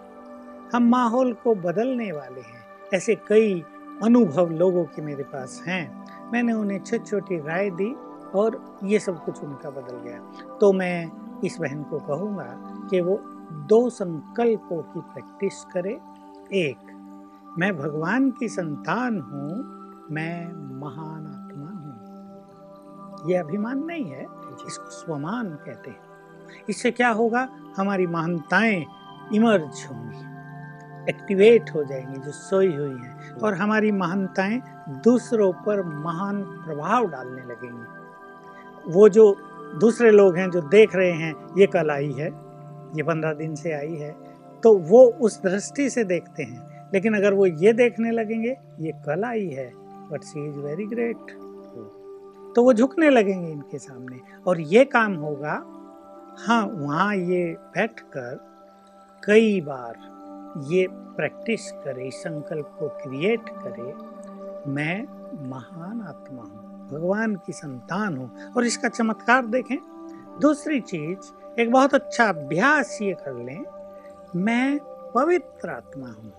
हम 0.73 0.89
माहौल 0.89 1.33
को 1.33 1.55
बदलने 1.55 2.11
वाले 2.11 2.41
हैं, 2.41 2.63
ऐसे 2.93 3.15
कई 3.15 3.63
अनुभव 4.03 4.49
लोगों 4.49 4.83
के 4.83 5.01
मेरे 5.01 5.23
पास 5.23 5.63
हैं। 5.67 6.05
मैंने 6.31 6.53
उन्हें 6.53 6.79
छोटी 6.79 7.05
छोटी 7.05 7.37
राय 7.37 7.69
दी 7.69 7.95
और 8.35 8.79
ये 8.83 8.99
सब 8.99 9.23
कुछ 9.25 9.43
उनका 9.43 9.69
बदल 9.69 9.97
गया। 9.97 10.19
तो 10.61 10.73
मैं 10.73 11.11
इस 11.45 11.57
बहन 11.57 11.83
को 11.83 11.99
कहूँगा 11.99 12.57
कि 12.89 13.01
वो 13.01 13.17
दो 13.51 13.89
संकल्पों 13.89 14.81
की 14.81 14.99
प्रैक्टिस 14.99 15.63
करे। 15.73 15.99
एक, 16.53 16.77
मैं 17.57 17.77
भगवान 17.77 18.31
की 18.31 18.47
संतान 18.49 19.19
हूँ, 19.19 19.79
मैं 20.11 20.47
महान 20.79 21.18
ये 23.27 23.37
अभिमान 23.37 23.83
नहीं 23.85 24.05
है 24.05 24.23
इसको 24.67 24.89
स्वमान 24.91 25.49
कहते 25.65 25.89
हैं। 25.89 25.97
इससे 26.69 26.91
क्या 26.91 27.09
होगा? 27.09 27.47
हमारी 27.77 28.07
महानताएँ 28.07 28.85
इमर्ज 29.35 29.85
होंगी 29.89 30.27
एक्टिवेट 31.09 31.69
हो 31.75 31.83
जाएँगी 31.83 32.19
जो 32.19 32.31
सोई 32.31 32.67
हुई 32.67 32.89
हैं 32.89 33.31
और 33.33 33.53
हमारी 33.53 33.91
महानताएँ 33.91 34.61
दूसरों 35.03 35.51
पर 35.65 35.83
महान 35.83 36.41
प्रभाव 36.65 37.07
डालने 37.07 37.41
लगेंगी। 37.43 38.93
वो 38.93 39.09
जो 39.09 39.35
दूसरे 39.79 40.11
लोग 40.11 40.37
हैं 40.37 40.49
जो 40.49 40.61
देख 40.61 40.95
रहे 40.95 41.11
हैं 41.11 41.33
ये 41.57 41.67
कल 41.67 41.91
आई 41.91 42.11
है 42.11 42.27
ये 42.95 43.03
पंद्रह 43.03 43.33
दिन 43.33 43.55
से 43.55 43.71
आई 43.71 43.95
है 43.95 44.11
तो 44.63 44.77
वो 44.77 45.05
उस 45.21 45.41
दृष्टि 45.43 45.89
से 45.89 46.03
देखते 46.03 46.43
हैं। 46.43 46.89
लेकिन 46.93 47.15
अगर 47.15 47.33
वो 47.33 47.45
ये 47.45 47.73
देखने 47.73 48.11
लगेंगे 48.11 48.57
ये 48.79 48.91
कल 49.05 49.23
आई 49.23 49.47
है 49.47 49.71
but 50.11 50.23
she 50.23 50.47
is 50.47 50.55
very 50.57 50.85
great 50.85 51.37
तो 52.59 52.63
वो 52.63 52.71
झुकने 52.73 53.09
लगेंगे 53.09 53.49
इनके 53.49 53.77
सामने। 53.79 54.19
और 54.47 54.59
ये 54.61 54.83
काम 54.85 55.13
होगा 55.15 55.51
हाँ 56.39 56.65
वहाँ 56.67 57.15
ये 57.15 57.43
बैठ 57.75 57.99
कर 58.15 58.35
कई 59.23 59.61
बार 59.61 60.65
ये 60.71 60.87
प्रैक्टिस 61.15 61.69
करे 61.85 62.09
संकल्प 62.11 62.75
को 62.79 62.87
क्रिएट 62.97 63.49
करे, 63.49 63.93
मैं 64.71 64.97
महान 65.49 66.01
आत्मा 66.01 66.41
हूँ, 66.41 66.89
भगवान 66.91 67.35
की 67.45 67.53
संतान 67.53 68.17
हूँ। 68.17 68.51
और 68.53 68.65
इसका 68.65 68.89
चमत्कार 68.89 69.45
देखें, 69.47 69.77
दूसरी 70.41 70.81
चीज़, 70.83 71.31
एक 71.61 71.71
बहुत 71.71 71.95
अच्छा 71.95 72.27
अभ्यास 72.27 72.97
ये 73.01 73.13
कर 73.23 73.43
लें, 73.45 73.63
मैं 74.37 74.79
पवित्र 75.15 75.69
आत्मा 75.69 76.07
हूँ। 76.09 76.33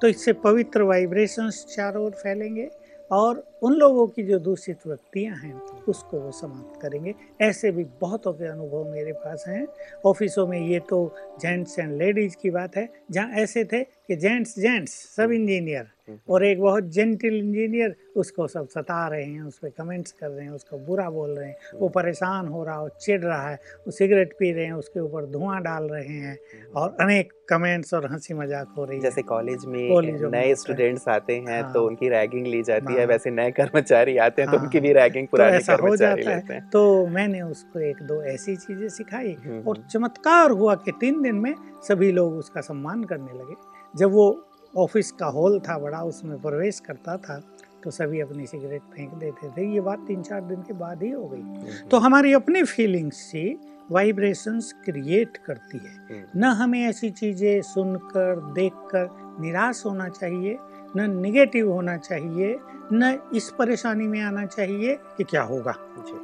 तो 0.00 0.08
इससे 0.08 0.32
पवित्र 0.42 0.82
वाइब्रेशंस 0.84 1.64
चारों 1.68 2.04
ओर 2.04 2.12
फैलेंगे 2.22 2.70
और 3.10 3.44
उन 3.62 3.74
लोगों 3.74 4.06
की 4.06 4.22
जो 4.22 4.38
दूषित 4.38 4.86
वृत्तियाँ 4.86 5.36
हैं 5.36 5.54
उसको 5.88 6.20
वो 6.20 6.30
समाप्त 6.32 6.80
करेंगे। 6.82 7.14
ऐसे 7.40 7.70
भी 7.70 7.84
बहुतों 8.00 8.32
के 8.32 8.46
अनुभव 8.46 8.90
मेरे 8.92 9.12
पास 9.14 9.44
हैं। 9.48 9.66
ऑफिसों 10.06 10.46
में 10.46 10.58
ये 10.60 10.80
तो 10.88 11.14
जेंट्स 11.40 11.78
एंड 11.78 11.96
लेडीज़ 11.98 12.36
की 12.42 12.50
बात 12.50 12.76
है 12.76 12.88
जहाँ 13.10 13.30
ऐसे 13.42 13.64
थे 13.64 13.82
कि 13.82 14.16
जेंट्स 14.16 14.58
जेंट्स 14.58 14.92
सब 15.16 15.32
इंजीनियर 15.32 15.90
और 16.30 16.44
एक 16.44 16.60
बहुत 16.60 16.84
जेंटल 16.84 17.34
इंजीनियर 17.34 17.94
उसको 18.16 18.46
सब 18.46 18.66
सता 18.68 19.06
रहे 19.08 19.24
हैं 19.24 19.42
उस 19.42 19.58
पर 19.58 19.68
कमेंट्स 19.70 20.12
कर 20.12 20.28
रहे 20.28 20.44
हैं 20.44 20.52
उसको 20.52 20.78
बुरा 20.86 21.08
बोल 21.10 21.30
रहे 21.30 21.48
हैं। 21.48 21.78
वो 21.80 21.88
परेशान 21.88 22.48
हो 22.48 22.64
रहा 22.64 22.76
हो 22.76 22.88
चिढ़ 23.00 23.20
रहा 23.20 23.48
है 23.48 23.54
वो 23.86 23.90
सिगरेट 23.90 24.32
पी 24.38 24.50
रहे 24.52 24.64
हैं 24.64 24.72
उसके 24.72 25.00
ऊपर 25.00 25.26
धुआँ 25.32 25.60
डाल 25.62 25.84
रहे 25.84 26.16
हैं 26.16 26.36
और 26.76 26.96
अनेक 27.00 27.32
कमेंट्स 27.48 27.94
और 27.94 28.10
हँसी 28.12 28.34
मज़ाक 28.34 28.74
हो 28.78 28.84
रही 28.84 28.96
है। 28.96 29.02
जैसे 29.02 29.22
कॉलेज 29.22 29.64
में 29.66 30.30
नए 30.30 30.54
स्टूडेंट्स 30.54 31.08
आते 31.08 31.36
हैं 31.38 31.62
हाँ, 31.62 31.72
तो 31.72 31.86
उनकी 31.86 32.08
रैगिंग 32.08 32.46
ली 32.46 32.62
जाती 32.62 32.92
है 32.92 32.98
हाँ। 32.98 33.06
वैसे 33.06 33.30
नए 33.30 33.50
कर्मचारी 33.52 34.16
आते 34.18 34.42
हैं 34.42 34.50
तो 34.50 34.58
उनकी 34.58 34.80
भी 34.80 34.92
रैगिंग 34.92 35.26
तो 35.26 35.30
पुराने 35.30 35.58
तो 35.58 35.76
कर्मचारी 35.76 36.22
लेते 36.22 36.54
हैं 36.54 36.68
तो 36.70 36.84
मैंने 37.08 37.40
उसको 37.42 37.80
एक 37.80 38.02
दो 38.02 38.22
ऐसी 38.24 38.56
चीज़ें 38.58 38.88
सिखाई 38.90 39.32
हम्म, 39.34 39.58
और 39.60 39.76
हम्म। 39.76 39.88
चमत्कार 39.88 40.50
हुआ 40.52 40.74
कि 40.76 40.92
तीन 41.00 41.22
दिन 41.22 41.34
में 41.36 41.54
सभी 41.88 42.12
लोग 42.12 42.36
उसका 42.36 42.60
सम्मान 42.62 43.04
करने 43.04 43.32
लगे 43.32 43.54
जब 43.94 44.12
वो 44.12 44.28
ऑफ़िस 44.74 45.10
का 45.12 45.26
हॉल 45.30 45.58
था 45.60 45.78
बड़ा 45.78 46.02
उसमें 46.04 46.40
प्रवेश 46.42 46.80
करता 46.80 47.16
था 47.18 47.40
तो 47.84 47.90
सभी 47.90 48.20
अपनी 48.20 48.46
सिगरेट 48.46 48.82
फेंक 48.94 49.14
देते 49.14 49.48
थे 49.48 49.66
ये 49.74 49.80
बात 49.80 50.04
तीन 50.08 50.22
चार 50.22 50.40
दिन 50.44 50.62
के 50.62 50.72
बाद 50.74 51.02
ही 51.02 51.10
हो 51.10 51.26
गई 51.28 51.40
हम्म। 51.40 51.88
तो 51.88 51.98
हमारी 51.98 52.32
अपनी 52.32 52.62
फीलिंग्स 52.64 53.16
से 53.30 53.44
वाइब्रेशंस 53.92 54.72
क्रिएट 54.84 55.36
करती 55.36 55.78
है। 55.78 56.24
न 56.36 56.52
हमें 56.54 56.80
ऐसी 56.80 57.10
चीज़ें 57.12 57.62
सुनकर 57.62 58.40
देखकर 58.52 59.08
निराश 59.40 59.82
होना 59.86 60.08
चाहिए 60.10 60.56
न 60.96 61.10
निगेटिव 61.12 61.70
होना 61.72 61.96
चाहिए 61.98 62.56
न 62.92 63.16
इस 63.34 63.48
परेशानी 63.50 64.06
में 64.06 64.20
आना 64.20 64.44
चाहिए 64.46 64.98
कि 65.16 65.24
क्या 65.24 65.42
होगा 65.44 65.74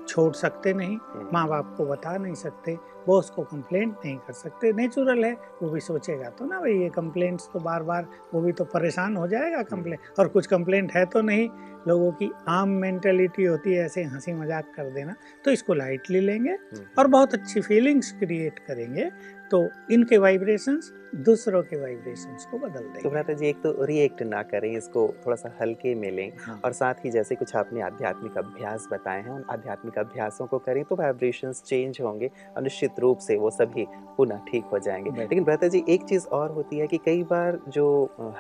छोड़ 0.09 0.33
सकते 0.35 0.73
नहीं 0.73 0.97
हम्म। 0.97 1.29
माँ 1.33 1.47
बाप 1.49 1.75
को 1.77 1.87
बता 1.87 2.17
नहीं 2.17 2.35
सकते 2.35 2.77
बॉस 3.07 3.31
को 3.31 3.43
कंप्लेंट 3.45 3.93
नहीं 3.95 4.17
कर 4.17 4.33
सकते 4.33 4.73
नेचुरल 4.73 5.25
है 5.25 5.33
वो 5.63 5.71
भी 5.71 5.81
सोचेगा 5.81 6.29
तो 6.31 6.47
ना 6.47 6.59
भाई 6.61 6.73
ये 6.73 6.89
कंप्लेंट्स 6.89 7.49
तो 7.53 7.61
बार 7.61 7.83
बार 7.83 8.07
वो 8.35 8.41
भी 8.41 8.53
तो 8.53 8.65
परेशान 8.67 9.17
हो 9.17 9.27
जाएगा 9.29 9.63
कंप्लेंट 9.65 10.01
हम्म। 10.01 10.15
और 10.19 10.29
कुछ 10.29 10.47
कंप्लेंट 10.47 10.93
है 10.93 11.05
तो 11.07 11.23
नहीं 11.23 11.49
लोगों 11.89 12.11
की 12.13 12.31
आम 12.49 12.69
मेंटेलिटी 12.79 13.45
होती 13.45 13.75
है 13.75 13.85
ऐसे 13.85 14.03
हँसी 14.05 14.33
मज़ाक 14.35 14.73
कर 14.77 14.91
देना 14.91 15.15
तो 15.45 15.51
इसको 15.51 15.75
लाइटली 15.75 16.21
लेंगे 16.21 16.51
हम्म। 16.51 16.85
और 16.99 17.07
बहुत 17.09 17.35
अच्छी 17.35 17.61
फीलिंग्स 17.61 18.13
क्रिएट 18.15 18.59
करेंगे 18.59 19.11
तो 19.51 19.69
इनके 19.93 20.19
वाइब्रेशंस 20.19 20.93
दूसरों 21.17 21.63
के 21.63 21.77
वाइब्रेशंस 21.77 22.47
को 22.51 22.59
बदल 22.59 22.81
देंगे 22.85 23.23
तो 23.23 23.35
जी 23.35 23.47
एक 23.47 23.63
तो 23.63 23.85
रिएक्ट 23.85 24.23
ना 24.25 24.43
करें 24.45 24.71
इसको 24.71 25.07
थोड़ा 25.27 25.37
सा 25.37 25.57
हल्के 25.61 25.95
में 25.95 26.11
लें 26.11 26.31
हाँ। 26.41 26.48
और 26.65 26.73
साथ 26.73 27.05
ही 27.05 27.11
जैसे 27.11 27.35
कुछ 27.35 27.55
आपने 27.57 27.81
आध्यात्मिक 27.81 28.39
अभ्यास 28.39 28.89
बताए 28.93 29.21
हैं 29.23 29.31
उन 29.31 29.45
आध्यात्मिक 29.51 29.99
अभ्यासों 29.99 30.47
को 30.47 30.59
करें 30.59 30.83
तो 30.85 30.97
वाइब्रेशंस 30.97 31.63
चेंज 31.67 31.99
होंगे 32.01 32.31
और 32.57 32.63
निश्चित 32.63 33.01
रूप 33.01 33.19
से 33.19 33.37
वो 33.37 33.51
सभी 33.51 33.87
पुनः 34.17 34.39
ठीक 34.49 34.65
हो 34.65 34.79
जाएँगे। 34.79 35.11
लेकिन 35.19 35.45
भ्राता 35.45 35.69
जी 35.69 35.85
एक 35.89 36.05
चीज़ 36.05 36.27
और 36.29 36.51
होती 36.51 36.79
है 36.79 36.87
कि 36.87 36.99
कई 36.99 37.23
बार 37.23 37.59
जो 37.69 37.87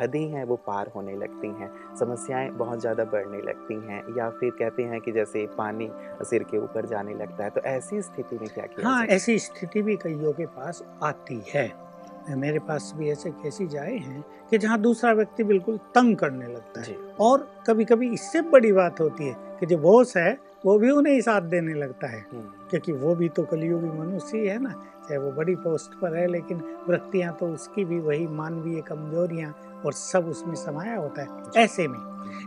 हदें 0.01 0.29
हैं 0.31 0.44
वो 0.44 0.57
पार 0.57 0.90
होने 0.94 1.16
लगती 1.16 1.49
हैं 1.49 1.71
समस्याएँ 1.97 2.51
बहुत 2.51 2.81
ज़्यादा 2.81 3.05
बढ़ने 3.05 3.42
लगती 3.42 3.75
हैं 3.75 4.03
या 4.18 4.31
फिर 4.31 4.51
कहते 4.51 4.83
हैं 4.83 5.01
कि 5.01 5.12
जैसे 5.12 5.47
पानी 5.59 5.90
सिर 6.25 6.42
के 6.42 6.59
ऊपर 6.59 6.87
जाने 6.87 7.14
लगता 7.14 7.44
है 7.44 7.51
तो 7.51 7.61
ऐसी 7.61 8.03
स्थिति 8.03 8.38
में 8.38 8.49
क्या 8.49 8.66
किया 8.66 8.88
हाँ 8.88 9.05
ऐसी 9.07 9.38
स्थिति 9.38 9.83
भी 9.83 9.97
कईयों 9.97 10.33
के 10.33 10.47
पास 10.47 10.83
आती 11.03 11.42
है। 11.55 11.88
मेरे 12.37 12.59
पास 12.59 12.93
भी 12.97 13.11
ऐसे 13.11 13.31
केसेज 13.31 13.77
आए 13.77 13.97
हैं 13.97 14.25
कि 14.51 14.59
जहाँ 14.59 14.81
दूसरा 14.81 15.12
व्यक्ति 15.12 15.45
बिल्कुल 15.45 15.77
तंग 15.77 16.17
करने 16.17 16.47
लगता 16.47 16.81
है। 16.81 16.97
और 17.21 17.51
कभी 17.67 17.85
कभी 17.85 18.12
इससे 18.12 18.41
बड़ी 18.41 18.73
बात 18.73 19.01
होती 19.01 19.29
है 19.29 19.37
कि 19.61 19.67
जो 19.67 19.79
बॉस 19.79 20.17
है 20.17 20.38
वो 20.67 20.79
भी 20.79 20.91
उन्हें 20.91 21.14
ही 21.14 21.23
साथ 21.23 21.41
देने 21.41 21.75
लगता 21.75 22.07
है। 22.07 22.27
हम्म। 22.33 22.69
क्योंकि 22.71 22.93
वो 22.93 23.14
भी 23.14 23.29
तो 23.29 23.43
कलयुगी 23.43 23.99
मनुष्य 23.99 24.38
ही 24.38 24.47
है 24.47 24.62
ना 24.62 24.71
चाहे 25.09 25.19
वो 25.19 25.33
बड़ी 25.33 25.55
पोस्ट 25.55 25.95
पर 25.95 26.17
है 26.17 26.27
लेकिन 26.27 26.62
वृत्तियाँ 26.88 27.37
तो 27.41 27.47
उसकी 27.47 27.85
भी 27.85 28.01
वही 28.01 28.27
मानवीय 28.27 28.81
कमजोरियाँ 28.81 29.83
और 29.87 29.93
सब 29.93 30.27
उसमें 30.29 30.55
समाया 30.55 30.97
होता 30.97 31.23
है। 31.23 31.62
ऐसे 31.64 31.88
में 31.88 31.99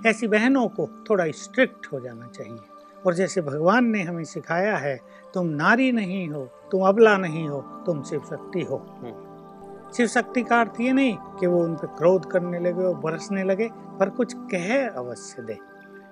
ऐसी 0.05 0.27
बहनों 0.27 0.67
को 0.67 0.89
थोड़ा 1.09 1.25
स्ट्रिक्ट 1.27 1.87
हो 1.93 1.99
जाना 1.99 2.27
चाहिए। 2.27 2.59
और 3.05 3.13
जैसे 3.13 3.41
भगवान 3.41 3.85
ने 3.85 4.03
हमें 4.03 4.23
सिखाया 4.23 4.77
है 4.77 4.99
तुम 5.33 5.47
नारी 5.47 5.91
नहीं 5.91 6.27
हो 6.27 6.45
तुम 6.71 6.81
अबला 6.81 7.17
नहीं 7.17 7.47
हो 7.47 7.61
तुम 7.85 8.03
शिव 8.03 8.19
शक्ति 8.19 8.61
हो। 8.61 8.77
हम्म। 8.77 9.30
शिव 9.93 10.07
शक्ति 10.07 10.41
का 10.43 10.59
अर्थ 10.59 10.79
ये 10.81 10.91
नहीं 10.91 11.15
कि 11.39 11.47
वो 11.47 11.63
उन 11.63 11.75
पर 11.75 11.87
क्रोध 11.87 12.29
करने 12.31 12.59
लगे 12.59 12.83
और 12.83 12.95
बरसने 12.99 13.43
लगे 13.43 13.69
पर 13.99 14.09
कुछ 14.09 14.33
कह 14.51 14.87
अवश्य 14.87 15.43
दे 15.43 15.57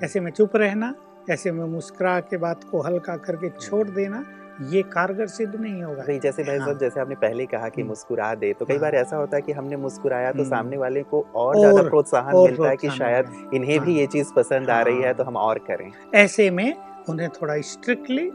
ऐसे 0.04 0.20
में 0.20 0.32
चुप 0.32 0.56
रहना 0.56 0.94
ऐसे 1.30 1.52
में 1.52 1.64
मुस्कुरा 1.66 2.20
के 2.22 2.38
बात 2.38 2.64
को 2.64 2.82
हल्का 2.82 3.16
करके 3.18 3.50
छोड़ 3.52 3.88
देना 3.90 4.24
ये 4.64 4.82
कारगर 4.86 5.28
सिद्ध 5.28 5.54
नहीं 5.56 5.82
होगा 5.84 6.04
भाई 6.04 6.20
जैसे 6.20 6.44
भाई 6.44 6.58
हाँ। 6.58 6.74
जैसे 6.74 7.00
आपने 7.00 7.16
पहले 7.16 7.46
कहा 7.46 7.68
कि 7.70 7.82
हम्म। 7.82 7.90
मुस्कुरा 7.90 8.34
दे 8.36 8.52
तो 8.54 8.66
कई 8.66 8.74
हाँ। 8.74 8.82
बार 8.82 8.96
ऐसा 8.96 9.18
होता 9.18 9.36
है 9.36 9.42
कि 9.42 9.52
हमने 9.52 9.78
मुस्कुराया 9.78 10.32
तो 10.32 10.38
हम्म। 10.38 10.50
सामने 10.50 10.78
वाले 10.78 11.04
को 11.04 11.22
और, 11.22 11.56
और 11.56 11.60
ज़्यादा 11.60 11.90
प्रोत्साहन 11.90 12.36
मिलता 12.38 12.70
है 12.70 12.76
कि 12.78 12.90
शायद 12.90 13.32
इन्हें 13.54 13.80
भी 13.80 13.92
हाँ। 13.92 14.00
ये 14.00 14.08
चीज़ 14.08 14.34
पसंद 14.36 14.70
आ 14.70 14.82
रही 14.82 15.02
है 15.02 15.14
तो 15.14 15.24
हम 15.24 15.38
और 15.38 15.60
करें 15.68 15.92
ऐसे 16.16 16.50
में 16.52 16.74
उन्हें 17.10 17.30
थोड़ा 17.32 17.60
स्ट्रिक्टली 17.68 18.28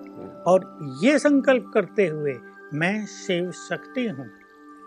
और 0.46 0.66
ये 1.02 1.18
संकल्प 1.18 1.70
करते 1.74 2.07
हुए 2.07 2.35
मैं 2.74 2.94
शिव 3.09 3.50
शक्ति 3.61 4.07
हूँ 4.09 4.28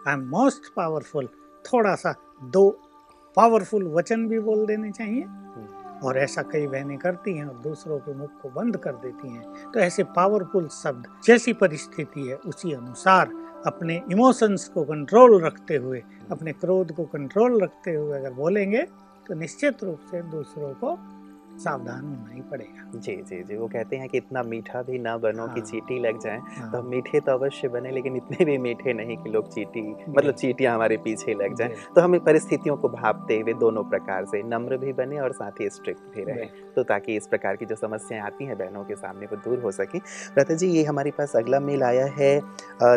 आई 0.07 0.13
एम 0.13 0.27
मोस्ट 0.29 0.73
पावरफुल 0.75 1.27
थोड़ा 1.65 1.95
सा 1.95 2.13
दो 2.43 2.69
पावरफुल 3.35 3.87
वचन 3.87 4.27
भी 4.27 4.39
बोल 4.39 4.65
देने 4.65 4.91
चाहिए। 4.91 5.25
और 6.03 6.17
ऐसा 6.17 6.41
कई 6.41 6.67
बहनें 6.67 6.97
करती 6.97 7.33
हैं 7.37 7.45
और 7.45 7.57
दूसरों 7.57 7.97
के 7.99 8.13
मुख 8.13 8.29
को 8.41 8.49
बंद 8.49 8.77
कर 8.77 8.91
देती 8.95 9.29
हैं। 9.29 9.71
तो 9.71 9.79
ऐसे 9.79 10.03
पावरफुल 10.03 10.67
शब्द 10.67 11.07
जैसी 11.25 11.53
परिस्थिति 11.53 12.27
है, 12.27 12.35
उसी 12.35 12.73
अनुसार 12.73 13.31
अपने 13.65 14.01
इमोशंस 14.11 14.67
को 14.67 14.83
कंट्रोल 14.83 15.41
रखते 15.43 15.75
हुए, 15.75 16.03
अपने 16.31 16.51
क्रोध 16.53 16.91
को 16.91 17.05
कंट्रोल 17.05 17.61
रखते 17.63 17.95
हुए 17.95 18.17
अगर 18.19 18.33
बोलेंगे 18.33 18.81
तो 19.27 19.33
निश्चित 19.33 19.83
रूप 19.83 19.99
से 20.11 20.21
दूसरों 20.21 20.73
को 20.73 20.97
सावधान 21.57 22.03
होना 22.05 22.31
ही 22.31 22.41
पड़ेगा। 22.41 22.99
जी 22.99 23.15
जी 23.29 23.41
जी 23.43 23.55
वो 23.57 23.67
कहते 23.67 23.95
हैं 23.95 24.07
कि 24.09 24.17
इतना 24.17 24.43
मीठा 24.43 24.81
भी 24.81 24.99
ना 24.99 25.17
बनो 25.17 25.45
हाँ, 25.45 25.53
कि 25.55 25.61
चीटी 25.61 25.99
लग 25.99 26.19
जाए। 26.19 26.41
हाँ, 26.57 26.69
तो 26.71 26.81
मीठे 26.81 27.19
तो 27.19 27.31
अवश्य 27.31 27.67
बने 27.67 27.91
लेकिन 27.91 28.15
इतने 28.15 28.45
भी 28.45 28.57
मीठे 28.57 28.93
नहीं 28.93 29.17
कि 29.17 29.29
लोग 29.29 29.49
चीटी 29.53 29.81
मतलब 30.09 30.33
चीटियाँ 30.33 30.73
हमारे 30.75 30.97
पीछे 30.97 31.33
लग 31.33 31.55
जाएँ। 31.55 31.75
तो 31.95 32.01
हमें 32.01 32.19
परिस्थितियों 32.19 32.75
को 32.77 32.89
भापते 32.89 33.39
हुए 33.39 33.53
दोनों 33.53 33.83
प्रकार 33.83 34.25
से 34.25 34.41
नम्र 34.43 34.77
भी 34.77 34.93
बने 34.93 35.19
और 35.19 35.31
साथ 35.31 35.61
ही 35.61 35.69
स्ट्रिक्ट 35.69 36.15
भी 36.15 36.23
रहे। 36.23 36.45
तो 36.75 36.83
ताकि 36.83 37.15
इस 37.15 37.27
प्रकार 37.27 37.55
की 37.55 37.65
जो 37.65 37.75
समस्याएँ 37.75 38.21
आती 38.23 38.45
हैं 38.45 38.57
बहनों 38.57 38.83
के 38.83 38.95
सामने 38.95 39.25
वो 39.25 39.35
दूर 39.35 39.59
हो 39.59 39.71
सके। 39.71 39.99
प्रथा 40.33 40.53
जी 40.53 40.67
ये 40.67 40.83
हमारे 40.83 41.11
पास 41.11 41.35
अगला 41.35 41.59
मेल 41.59 41.83
आया 41.83 42.05
है 42.17 42.39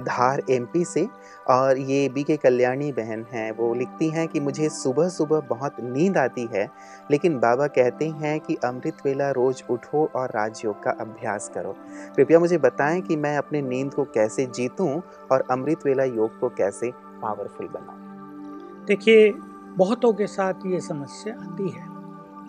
धार 0.05 0.43
एमपी 0.51 0.85
से। 0.85 1.07
और 1.51 1.79
ये 1.79 2.09
बी 2.09 2.23
के 2.23 2.37
कल्याणी 2.37 2.91
बहन 2.93 3.25
हैं 3.33 3.51
वो 3.53 3.73
लिखती 3.75 4.09
हैं 4.11 4.27
कि 4.29 4.41
मुझे 4.41 4.69
सुबह 4.69 5.09
सुबह 5.09 5.41
बहुत 5.41 5.77
नींद 5.81 6.17
आती 6.17 6.49
है 6.53 6.69
लेकिन 7.11 7.39
बाबा 7.39 7.67
कहते 7.67 8.09
हैं 8.09 8.39
कि 8.41 8.55
अमृत 8.55 8.97
वेला 9.05 9.31
रोज 9.31 9.63
उठो 9.71 10.05
और 10.17 10.29
राजयोग 10.29 10.83
का 10.83 10.91
अभ्यास 10.91 11.51
करो। 11.55 11.75
कृपया 12.17 12.39
मुझे 12.39 12.59
बताएँ 12.59 13.01
कि 13.01 13.17
मैं 13.17 13.37
अपने 13.37 13.63
नींद 13.63 13.95
को 13.95 14.05
कैसे 14.05 14.47
जीतूं 14.47 15.01
और 15.33 15.45
अमृत 15.51 15.87
वेला 15.87 16.05
योग 16.05 16.39
को 16.39 16.49
कैसे 16.49 16.91
पावरफुल 17.23 17.69
बनाऊँ। 17.69 18.85
देखिए 18.87 19.31
बहुतों 19.77 20.13
के 20.13 20.27
साथ 20.27 20.67
ये 20.67 20.81
समस्या 20.81 21.35
आती 21.35 21.69
है 21.69 21.89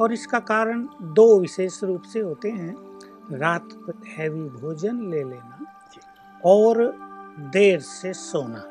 और 0.01 0.13
इसका 0.13 0.39
कारण 0.39 0.87
दो 1.01 1.39
विशेष 1.39 1.83
रूप 1.83 2.01
से 2.03 2.19
होते 2.19 2.49
हैं। 2.49 2.75
रात 3.31 3.69
हैवी 4.17 4.43
भोजन 4.49 5.01
ले 5.01 5.23
लेना 5.23 5.65
और 6.45 6.83
देर 7.53 7.79
से 7.79 8.13
सोना। 8.13 8.67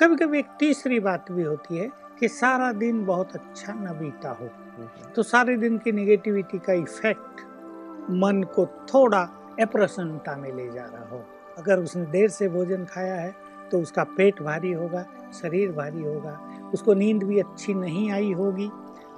कभी 0.00 0.16
कभी 0.16 0.38
एक 0.38 0.46
तीसरी 0.58 0.98
बात 1.00 1.30
भी 1.32 1.42
होती 1.42 1.76
है 1.76 1.90
कि 2.20 2.28
सारा 2.28 2.72
दिन 2.72 3.04
बहुत 3.06 3.34
अच्छा 3.34 3.72
न 3.72 3.98
बीता 3.98 4.30
हो। 4.30 4.48
तो 5.16 5.22
सारे 5.22 5.56
दिन 5.56 5.78
की 5.78 5.92
निगेटिविटी 5.92 6.58
का 6.58 6.72
इफ़ेक्ट 6.72 7.40
मन 8.12 8.42
को 8.54 8.66
थोड़ा 8.88 9.20
अप्रसन्नता 9.60 10.36
में 10.36 10.52
ले 10.52 10.70
जा 10.70 10.84
रहा 10.84 11.08
हो। 11.10 11.22
अगर 11.58 11.78
उसने 11.78 12.04
देर 12.06 12.28
से 12.28 12.48
भोजन 12.48 12.84
खाया 12.84 13.14
है 13.14 13.34
तो 13.70 13.80
उसका 13.80 14.04
पेट 14.16 14.42
भारी 14.42 14.72
होगा 14.72 15.04
शरीर 15.34 15.72
भारी 15.72 16.02
होगा 16.02 16.38
उसको 16.74 16.94
नींद 16.94 17.22
भी 17.22 17.38
अच्छी 17.40 17.74
नहीं 17.74 18.10
आई 18.10 18.32
होगी 18.32 18.70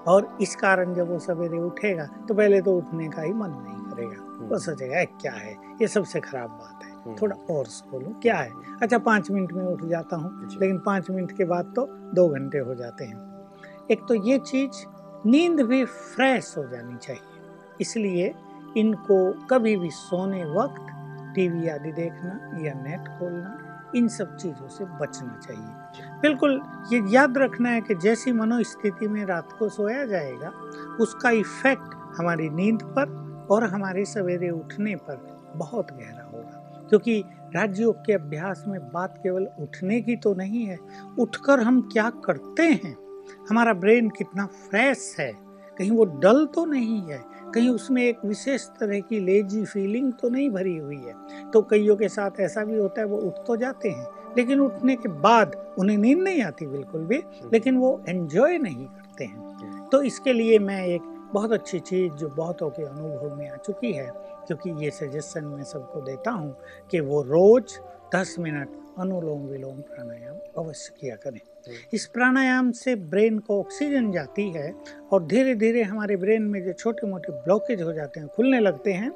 और 0.06 0.36
इस 0.40 0.54
कारण 0.56 0.94
जब 0.94 1.10
वो 1.10 1.18
सवेरे 1.18 1.58
उठेगा 1.58 2.06
तो 2.28 2.34
पहले 2.34 2.60
तो 2.62 2.76
उठने 2.76 3.08
का 3.08 3.22
ही 3.22 3.32
मन 3.32 3.50
नहीं 3.50 3.82
करेगा। 3.86 4.22
वो 4.22 4.44
हम्म। 4.44 4.58
सोचेगा 4.58 5.04
क्या 5.20 5.32
है? 5.32 5.52
ये 5.82 5.88
सबसे 5.88 6.20
खराब 6.20 6.50
बात 6.50 6.84
है। 6.84 6.87
थोड़ा 7.14 7.36
और 7.50 7.66
सो 7.66 7.98
लो। 8.00 8.14
क्या 8.22 8.36
है? 8.36 8.50
अच्छा 8.82 8.98
पाँच 8.98 9.30
मिनट 9.30 9.52
में 9.52 9.64
उठ 9.64 9.84
जाता 9.84 10.16
हूँ 10.16 10.48
लेकिन 10.52 10.78
पाँच 10.78 11.10
मिनट 11.10 11.32
के 11.32 11.44
बाद 11.44 11.72
तो 11.76 11.86
दो 12.14 12.28
घंटे 12.28 12.58
हो 12.58 12.74
जाते 12.74 13.04
हैं। 13.04 13.86
एक 13.90 14.04
तो 14.08 14.14
ये 14.14 14.38
चीज़ 14.38 14.84
नींद 15.26 15.60
भी 15.60 15.84
फ्रेश 15.84 16.54
हो 16.58 16.64
जानी 16.68 16.96
चाहिए। 16.96 17.22
इसलिए 17.80 18.34
इनको 18.76 19.46
कभी 19.46 19.76
भी 19.76 19.90
सोने 19.90 20.44
वक्त 20.44 20.86
टीवी 21.34 21.68
आदि 21.68 21.92
देखना 21.92 22.60
या 22.66 22.74
नेट 22.74 23.08
खोलना 23.18 23.90
इन 23.96 24.08
सब 24.08 24.36
चीज़ों 24.36 24.68
से 24.68 24.84
बचना 24.84 25.38
चाहिए। 25.46 26.20
बिल्कुल 26.22 26.60
ये 26.92 27.02
याद 27.14 27.38
रखना 27.38 27.70
है 27.70 27.80
कि 27.80 27.94
जैसी 27.94 28.32
मनोस्थिति 28.32 29.08
में 29.08 29.24
रात 29.24 29.52
को 29.58 29.68
सोया 29.68 30.04
जाएगा 30.06 30.52
उसका 31.00 31.30
इफ़ेक्ट 31.30 31.94
हमारी 32.18 32.48
नींद 32.50 32.82
पर 32.98 33.46
और 33.50 33.64
हमारे 33.64 34.04
सवेरे 34.04 34.50
उठने 34.50 34.94
पर 34.96 35.38
बहुत 35.56 35.92
गहरा 35.92 36.27
क्योंकि 36.88 37.22
राजयोग 37.54 37.96
के 37.96 38.12
अभ्यास 38.12 38.64
में 38.68 38.80
बात 38.92 39.18
केवल 39.22 39.46
उठने 39.60 40.00
की 40.00 40.16
तो 40.16 40.34
नहीं 40.34 40.64
है 40.64 40.78
उठकर 41.18 41.60
हम 41.60 41.80
क्या 41.92 42.08
करते 42.24 42.62
हैं? 42.62 42.96
हमारा 43.50 43.72
ब्रेन 43.74 44.08
कितना 44.08 44.46
फ्रेश 44.46 45.14
है। 45.20 45.32
कहीं 45.78 45.90
वो 45.90 46.04
डल 46.20 46.44
तो 46.46 46.64
नहीं 46.64 47.00
है 47.02 47.20
कहीं 47.54 47.68
उसमें 47.68 48.02
एक 48.02 48.24
विशेष 48.24 48.64
तरह 48.80 49.00
की 49.00 49.18
लेजी 49.20 49.64
फीलिंग 49.64 50.12
तो 50.12 50.28
नहीं 50.28 50.48
भरी 50.50 50.76
हुई 50.76 50.96
है। 50.96 51.50
तो 51.50 51.62
कईयों 51.62 51.96
के 51.96 52.08
साथ 52.08 52.40
ऐसा 52.40 52.64
भी 52.64 52.78
होता 52.78 53.00
है 53.00 53.06
वो 53.06 53.18
उठ 53.18 53.34
तो 53.46 53.56
जाते 53.56 53.88
हैं 53.88 54.06
लेकिन 54.36 54.60
उठने 54.60 54.96
के 54.96 55.08
बाद 55.20 55.56
उन्हें 55.78 55.96
नींद 55.98 56.18
नहीं 56.18 56.42
आती 56.42 56.66
बिल्कुल 56.66 57.04
भी 57.04 57.22
लेकिन 57.52 57.76
वो 57.76 58.00
एंजॉय 58.08 58.58
नहीं 58.58 58.86
करते 58.86 59.24
हैं। 59.24 59.86
तो 59.92 60.02
इसके 60.02 60.32
लिए 60.32 60.58
मैं 60.58 60.84
एक 60.86 61.14
बहुत 61.28 61.52
अच्छी 61.52 61.78
चीज़ 61.80 62.12
जो 62.14 62.28
बहुतों 62.30 62.70
के 62.70 62.84
अनुभव 62.84 63.34
में 63.34 63.48
आ 63.48 63.56
चुकी 63.58 63.92
है 63.92 64.10
क्योंकि 64.46 64.70
ये 64.84 64.90
सजेशन 64.92 65.44
मैं 65.46 65.64
सबको 65.66 66.00
देता 66.02 66.30
हूँ 66.32 66.54
कि 66.90 67.00
वो 67.02 67.22
रोज 67.24 67.78
दस 68.14 68.36
मिनट 68.38 68.76
अनुलोम 68.98 69.46
विलोम 69.46 69.80
प्राणायाम 69.82 70.36
अवश्य 70.58 70.94
किया 71.00 71.16
करें 71.16 71.40
हम्म। 71.66 71.76
इस 71.92 72.06
प्राणायाम 72.08 72.70
से 72.74 72.94
ब्रेन 73.10 73.38
को 73.38 73.60
ऑक्सीजन 73.60 74.10
जाती 74.12 74.48
है 74.50 74.72
और 75.12 75.26
धीरे 75.26 75.54
धीरे 75.56 75.82
हमारे 75.82 76.16
ब्रेन 76.16 76.42
में 76.44 76.62
जो 76.64 76.72
छोटे 76.74 77.06
मोटे 77.06 77.32
ब्लॉकेज 77.34 77.82
हो 77.82 77.92
जाते 77.92 78.20
हैं 78.20 78.28
खुलने 78.28 78.60
लगते 78.60 78.92
हैं 78.92 79.10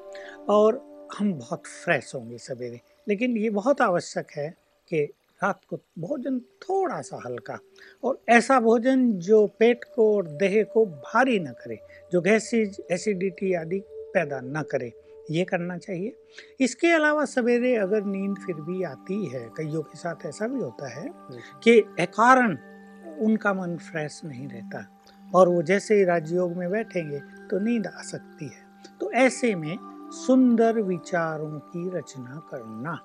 और 0.51 0.81
हम 1.19 1.33
बहुत 1.35 1.67
फ्रेश 1.67 2.15
होंगे 2.15 2.39
सवेरे 2.41 2.81
लेकिन 3.07 3.37
ये 3.37 3.51
बहुत 3.53 3.81
आवश्यक 3.83 4.31
है 4.37 4.49
कि 4.91 5.07
रात 5.45 5.61
को 5.69 5.77
भोजन 5.99 6.39
थोड़ा 6.63 7.01
सा 7.01 7.21
हल्का 7.27 7.59
और 8.05 8.21
ऐसा 8.29 8.61
भोजन 8.61 9.11
जो 9.21 9.47
पेट 9.59 9.85
को 9.95 10.17
और 10.17 10.29
देह 10.37 10.63
को 10.65 10.87
भारी 10.87 11.39
न 11.41 11.53
करे 11.61 11.79
जो 12.13 12.21
गैसेज 12.21 12.81
एसिडिटी 12.91 13.53
आदि 13.55 13.83
पैदा 14.15 14.41
न 14.43 14.63
करे 14.71 14.93
ये 15.31 15.45
करना 15.45 15.77
चाहिए। 15.79 16.17
इसके 16.61 16.91
अलावा 16.91 17.25
सवेरे 17.25 17.75
अगर 17.77 18.05
नींद 18.05 18.37
फिर 18.37 18.55
भी 18.55 18.83
आती 18.83 19.25
है 19.27 19.41
कईयों 19.57 19.83
के 19.83 19.99
साथ 19.99 20.27
ऐसा 20.27 20.47
भी 20.49 20.61
होता 20.61 20.89
है 20.89 21.07
कि 21.65 21.81
कारण 22.01 22.57
उनका 23.21 23.53
मन 23.55 23.77
फ्रेश 23.77 24.21
नहीं 24.25 24.49
रहता 24.49 24.85
और 25.35 25.49
वो 25.49 25.63
जैसे 25.63 25.95
ही 25.95 26.05
राजयोग 26.05 26.57
में 26.57 26.71
बैठेंगे 26.71 27.19
तो 27.51 27.59
नींद 27.59 27.87
आ 27.87 28.03
सकती 28.03 28.45
है। 28.45 28.97
तो 29.01 29.11
ऐसे 29.13 29.55
में 29.55 29.77
सुंदर 30.27 30.81
विचारों 30.81 31.59
की 31.69 31.89
रचना 31.99 32.41
करना। 32.51 32.99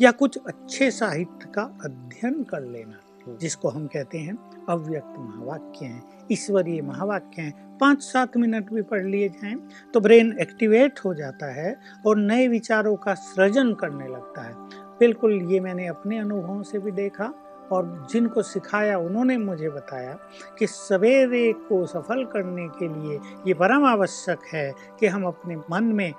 या 0.00 0.10
कुछ 0.10 0.38
अच्छे 0.46 0.90
साहित्य 0.90 1.50
का 1.54 1.62
अध्ययन 1.84 2.42
कर 2.42 2.60
लेना 2.60 3.00
हम्म। 3.26 3.36
जिसको 3.38 3.68
हम 3.68 3.86
कहते 3.86 4.18
हैं 4.18 4.36
अव्यक्त 4.68 5.14
महावाक्य 5.18 5.86
हैं। 5.86 6.02
ईश्वरीय 6.32 6.82
महावाक्य 6.82 7.42
हैं। 7.42 7.78
पाँच 7.78 8.02
सात 8.02 8.36
मिनट 8.36 8.72
भी 8.72 8.82
पढ़ 8.82 9.04
लिए 9.04 9.28
जाएँ 9.28 9.56
तो 9.94 10.00
ब्रेन 10.00 10.36
एक्टिवेट 10.40 11.00
हो 11.04 11.14
जाता 11.14 11.46
है 11.52 11.76
और 12.06 12.16
नए 12.16 12.48
विचारों 12.48 12.96
का 12.96 13.14
सृजन 13.14 13.72
करने 13.74 14.08
लगता 14.08 14.42
है। 14.42 14.54
बिल्कुल 14.98 15.32
ये 15.52 15.60
मैंने 15.60 15.86
अपने 15.86 16.18
अनुभवों 16.18 16.62
से 16.62 16.78
भी 16.78 16.90
देखा 16.90 17.32
और 17.72 18.06
जिनको 18.10 18.42
सिखाया 18.42 18.98
उन्होंने 18.98 19.36
मुझे 19.38 19.68
बताया 19.68 20.16
कि 20.58 20.66
सवेरे 20.66 21.52
को 21.68 21.86
सफल 21.86 22.24
करने 22.24 22.68
के 22.68 22.88
लिए 22.88 23.18
ये 23.46 23.54
परम 23.54 23.84
आवश्यक 23.84 24.38
है 24.52 24.72
कि 25.00 25.06
हम 25.06 25.24
अपने 25.24 25.56
मन 25.70 25.84
में 25.84 26.12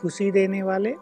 खुशी 0.00 0.30
देने 0.30 0.62
वाले 0.62 0.94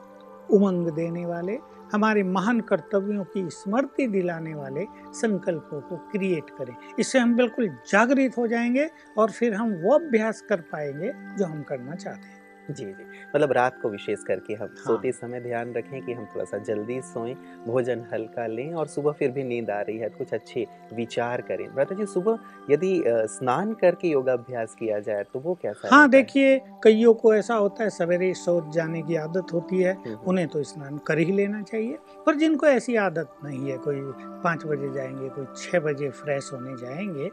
उमंग 0.50 0.88
देने 0.88 1.26
वाले 1.26 1.58
हमारे 1.92 2.22
महान 2.22 2.60
कर्तव्यों 2.60 3.24
की 3.24 3.50
स्मृति 3.50 4.06
दिलाने 4.06 4.54
वाले 4.54 4.84
संकल्पों 5.14 5.80
को 5.80 5.96
क्रिएट 5.96 6.50
करें। 6.50 6.74
इससे 6.98 7.18
हम 7.18 7.36
बिल्कुल 7.36 7.68
जागृत 7.68 8.38
हो 8.38 8.46
जाएँगे 8.46 8.90
और 9.18 9.30
फिर 9.30 9.54
हम 9.54 9.72
वो 9.72 9.94
अभ्यास 9.94 10.40
कर 10.40 10.60
पाएँगे 10.60 11.12
जो 11.38 11.44
हम 11.44 11.62
करना 11.62 11.94
चाहते 11.94 12.28
हैं। 12.28 12.37
जी 12.70 12.84
जी 12.84 13.04
मतलब 13.36 13.52
रात 13.52 13.78
को 13.82 13.88
विशेष 13.88 14.22
करके 14.22 14.54
हम 14.54 14.66
हाँ। 14.66 14.84
सोते 14.84 15.12
समय 15.12 15.40
ध्यान 15.40 15.72
रखें 15.74 16.00
कि 16.06 16.12
हम 16.12 16.24
थोड़ा 16.24 16.44
सा 16.44 16.58
जल्दी 16.58 17.00
सोएँ 17.02 17.34
भोजन 17.66 18.04
हल्का 18.12 18.46
लें 18.46 18.72
और 18.74 18.86
सुबह 18.86 19.12
फिर 19.12 19.30
भी 19.30 19.44
नींद 19.44 19.70
आ 19.70 19.80
रही 19.80 19.98
है 19.98 20.08
कुछ 20.08 20.32
अच्छे 20.34 20.66
विचार 20.94 21.40
करें 21.40 21.66
भ्राता 21.74 21.94
जी 21.94 22.06
सुबह 22.06 22.38
यदि 22.70 23.02
स्नान 23.06 23.72
करके 23.74 24.08
योगाभ्यास 24.08 24.74
किया 24.74 24.98
जाए 25.00 25.24
तो 25.24 25.40
वो 25.40 25.54
कैसा 25.62 25.94
हाँ 25.94 26.08
देखिए 26.10 26.58
कईयों 26.84 27.14
को 27.14 27.34
ऐसा 27.34 27.54
होता 27.54 27.84
है 27.84 27.90
सवेरे 27.90 28.32
सोच 28.34 28.74
जाने 28.74 29.02
की 29.02 29.16
आदत 29.16 29.52
होती 29.52 29.82
है। 29.82 29.96
उन्हें 30.26 30.46
तो 30.48 30.62
स्नान 30.62 30.98
कर 30.98 31.18
ही 31.18 31.32
लेना 31.32 31.62
चाहिए 31.62 31.98
पर 32.26 32.34
जिनको 32.34 32.66
ऐसी 32.66 32.96
आदत 32.96 33.36
नहीं 33.44 33.70
है 33.70 33.76
कोई 33.78 34.00
पाँच 34.44 34.64
बजे 34.66 34.92
जाएँगे 34.94 35.28
कोई 35.28 35.46
छः 35.56 35.80
बजे 35.80 36.10
फ्रेश 36.10 36.50
होने 36.52 36.76
जाएँगे 36.76 37.30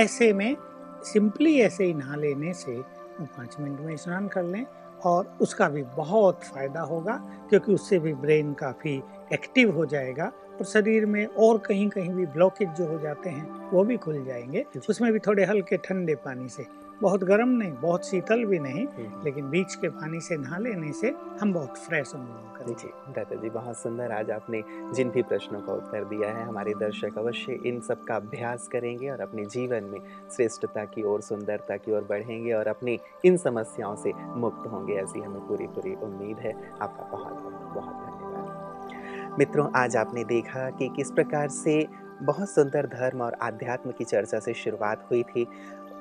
ऐसे 0.00 0.32
में 0.32 0.56
सिंपली 1.04 1.58
ऐसे 1.60 1.84
ही 1.84 1.94
नहा 1.94 2.16
लेने 2.16 2.52
से 2.52 2.76
पाँच 3.20 3.56
मिनट 3.60 3.80
में 3.80 3.96
स्नान 3.96 4.28
कर 4.28 4.42
लें 4.42 4.66
और 5.04 5.38
उसका 5.40 5.68
भी 5.68 5.82
बहुत 5.82 6.44
फ़ायदा 6.44 6.80
होगा 6.80 7.12
क्योंकि 7.48 7.74
उससे 7.74 7.98
भी 7.98 8.14
ब्रेन 8.14 8.52
काफ़ी 8.52 9.02
एक्टिव 9.32 9.70
हो 9.76 9.86
जाएगा 9.86 10.24
और 10.24 10.64
शरीर 10.64 11.06
में 11.06 11.26
और 11.26 11.58
कहीं 11.58 11.88
कहीं 11.88 12.10
भी 12.10 12.26
ब्लॉकेज 12.26 12.68
जो 12.68 12.86
हो 12.86 12.98
जाते 12.98 13.30
हैं 13.30 13.70
वो 13.70 13.84
भी 13.84 13.96
खुल 13.96 14.24
जाएँगे। 14.24 14.64
उसमें 14.88 15.12
भी 15.12 15.18
थोड़े 15.18 15.44
हल्के 15.44 15.76
ठंडे 15.76 16.14
पानी 16.14 16.48
से 16.48 16.66
बहुत 17.02 17.24
गर्म 17.24 17.48
नहीं 17.48 17.72
बहुत 17.72 18.06
शीतल 18.06 18.44
भी 18.44 18.58
नहीं 18.58 18.86
हम्म। 18.86 19.22
लेकिन 19.24 19.48
बीच 19.50 19.74
के 19.74 19.88
पानी 19.88 20.20
से 20.20 20.36
नहा 20.36 20.58
लेने 20.58 20.92
से 20.92 21.14
हम 21.40 21.52
बहुत 21.52 21.78
फ्रेश 21.78 22.12
अनुभव 22.14 22.52
करेंगे 22.56 22.74
जी 22.74 22.88
दादा 23.12 23.36
जी 23.36 23.50
बहुत 23.50 23.76
सुंदर। 23.76 24.12
आज 24.12 24.30
आपने 24.30 24.62
जिन 24.94 25.10
भी 25.10 25.22
प्रश्नों 25.22 25.60
का 25.60 25.72
उत्तर 25.72 26.04
दिया 26.04 26.28
है 26.28 26.44
हमारे 26.44 26.74
दर्शक 26.74 27.18
अवश्य 27.18 27.58
इन 27.66 27.80
सब 27.80 28.04
का 28.04 28.16
अभ्यास 28.16 28.68
करेंगे 28.68 29.10
और 29.10 29.20
अपने 29.20 29.44
जीवन 29.44 29.84
में 29.84 29.98
श्रेष्ठता 30.36 30.84
की 30.84 31.02
ओर 31.02 31.20
सुंदरता 31.20 31.76
की 31.76 31.92
ओर 31.92 32.06
बढ़ेंगे 32.10 32.52
और 32.52 32.68
अपनी 32.68 32.98
इन 33.24 33.36
समस्याओं 33.36 33.96
से 33.96 34.12
मुक्त 34.16 34.66
होंगे 34.66 34.94
ऐसी 34.94 35.20
हमें 35.20 35.40
पूरी 35.40 35.66
पूरी 35.66 35.94
उम्मीद 35.94 36.38
है। 36.38 36.52
आपका 36.82 37.04
बहुत 37.04 37.32
बहुत 37.32 37.74
बहुत 37.74 37.94
धन्यवाद। 37.94 39.34
मित्रों 39.38 39.68
आज 39.76 39.96
आपने 39.96 40.24
देखा 40.24 40.70
कि 40.70 40.88
किस 40.88 41.10
प्रकार 41.10 41.48
से 41.48 42.04
बहुत 42.22 42.50
सुंदर 42.50 42.86
धर्म 42.86 43.22
और 43.22 43.34
आध्यात्म 43.42 43.90
की 43.90 44.04
चर्चा 44.04 44.38
से 44.38 44.54
शुरुआत 44.54 45.08
हुई 45.10 45.22
थी। 45.22 45.46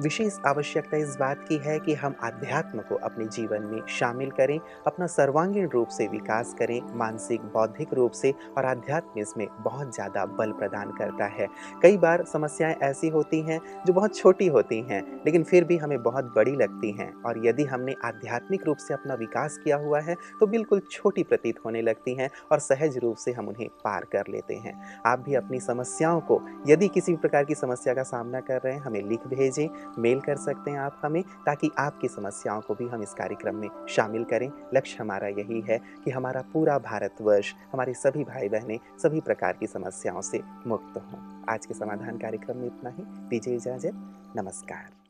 विशेष 0.01 0.37
आवश्यकता 0.47 0.97
इस 0.97 1.15
बात 1.17 1.43
की 1.47 1.57
है 1.57 1.77
कि 1.79 1.93
हम 1.93 2.15
आध्यात्म 2.23 2.79
को 2.79 2.95
अपने 2.97 3.25
जीवन 3.27 3.63
में 3.63 3.81
शामिल 3.89 4.29
करें, 4.31 4.59
अपना 4.87 5.07
सर्वांगीण 5.07 5.67
रूप 5.69 5.87
से 5.87 6.07
विकास 6.07 6.53
करें, 6.59 6.81
मानसिक, 6.95 7.41
बौद्धिक 7.53 7.93
रूप 7.93 8.11
से 8.11 8.33
और 8.57 8.65
आध्यात्म 8.65 9.21
इसमें 9.21 9.47
बहुत 9.59 9.93
ज़्यादा 9.95 10.25
बल 10.27 10.51
प्रदान 10.51 10.91
करता 10.91 11.25
है। 11.33 11.47
कई 11.83 11.97
बार 11.97 12.23
समस्याएँ 12.23 12.75
ऐसी 12.83 13.09
होती 13.09 13.41
हैं 13.41 13.59
जो 13.85 13.93
बहुत 13.93 14.15
छोटी 14.15 14.47
होती 14.47 14.79
हैं, 14.81 15.01
लेकिन 15.25 15.43
फिर 15.43 15.63
भी 15.63 15.77
हमें 15.77 16.01
बहुत 16.03 16.33
बड़ी 16.35 16.55
लगती 16.55 16.91
हैं 16.91 17.11
और 17.23 17.45
यदि 17.47 17.63
हमने 17.65 17.95
आध्यात्मिक 18.05 18.65
रूप 18.67 18.77
से 18.77 18.93
अपना 18.93 19.13
विकास 19.15 19.57
किया 19.63 19.77
हुआ 19.77 19.99
है 19.99 20.15
तो 20.39 20.47
बिल्कुल 20.47 20.81
छोटी 20.91 21.23
प्रतीत 21.23 21.59
होने 21.65 21.81
लगती 21.81 22.15
हैं 22.15 22.29
और 22.51 22.59
सहज 22.61 22.97
रूप 22.97 23.15
से 23.15 23.31
हम 23.31 23.47
उन्हें 23.47 23.67
पार 23.83 24.05
कर 24.11 24.27
लेते 24.29 24.55
हैं। 24.55 24.73
आप 25.05 25.19
भी 25.19 25.35
अपनी 25.35 25.59
समस्याओं 25.59 26.19
को, 26.21 26.41
यदि 26.67 26.87
किसी 26.89 27.11
भी 27.11 27.17
प्रकार 27.17 27.45
की 27.45 27.55
समस्या 27.55 27.93
का 27.93 28.03
सामना 28.03 28.39
कर 28.41 28.61
रहे 28.61 28.73
हैं, 28.73 28.81
हमें 28.81 29.01
लिख 29.01 29.27
भेजें। 29.27 29.67
मेल 29.99 30.19
कर 30.19 30.35
सकते 30.35 30.71
हैं 30.71 30.79
आप 30.79 31.01
हमें, 31.05 31.23
ताकि 31.23 31.71
आपकी 31.77 32.07
समस्याओं 32.07 32.61
को 32.61 32.75
भी 32.75 32.87
हम 32.87 33.03
इस 33.03 33.13
कार्यक्रम 33.13 33.55
में 33.55 33.69
शामिल 33.89 34.23
करें। 34.23 34.51
लक्ष्य 34.73 34.97
हमारा 34.99 35.27
यही 35.27 35.61
है 35.61 35.81
कि 36.05 36.11
हमारा 36.11 36.43
पूरा 36.53 36.77
भारतवर्ष, 36.77 37.53
हमारे 37.73 37.93
सभी 37.93 38.23
भाई 38.23 38.49
बहनें 38.49 38.79
सभी 39.03 39.21
प्रकार 39.21 39.53
की 39.53 39.67
समस्याओं 39.67 40.21
से 40.21 40.41
मुक्त 40.67 40.97
हों। 40.97 41.43
आज 41.49 41.65
के 41.65 41.73
समाधान 41.73 42.17
कार्यक्रम 42.17 42.57
में 42.57 42.65
इतना 42.65 42.89
ही। 42.89 43.03
दीजिए 43.03 43.55
इजाज़त। 43.55 43.91
नमस्कार। 44.35 45.02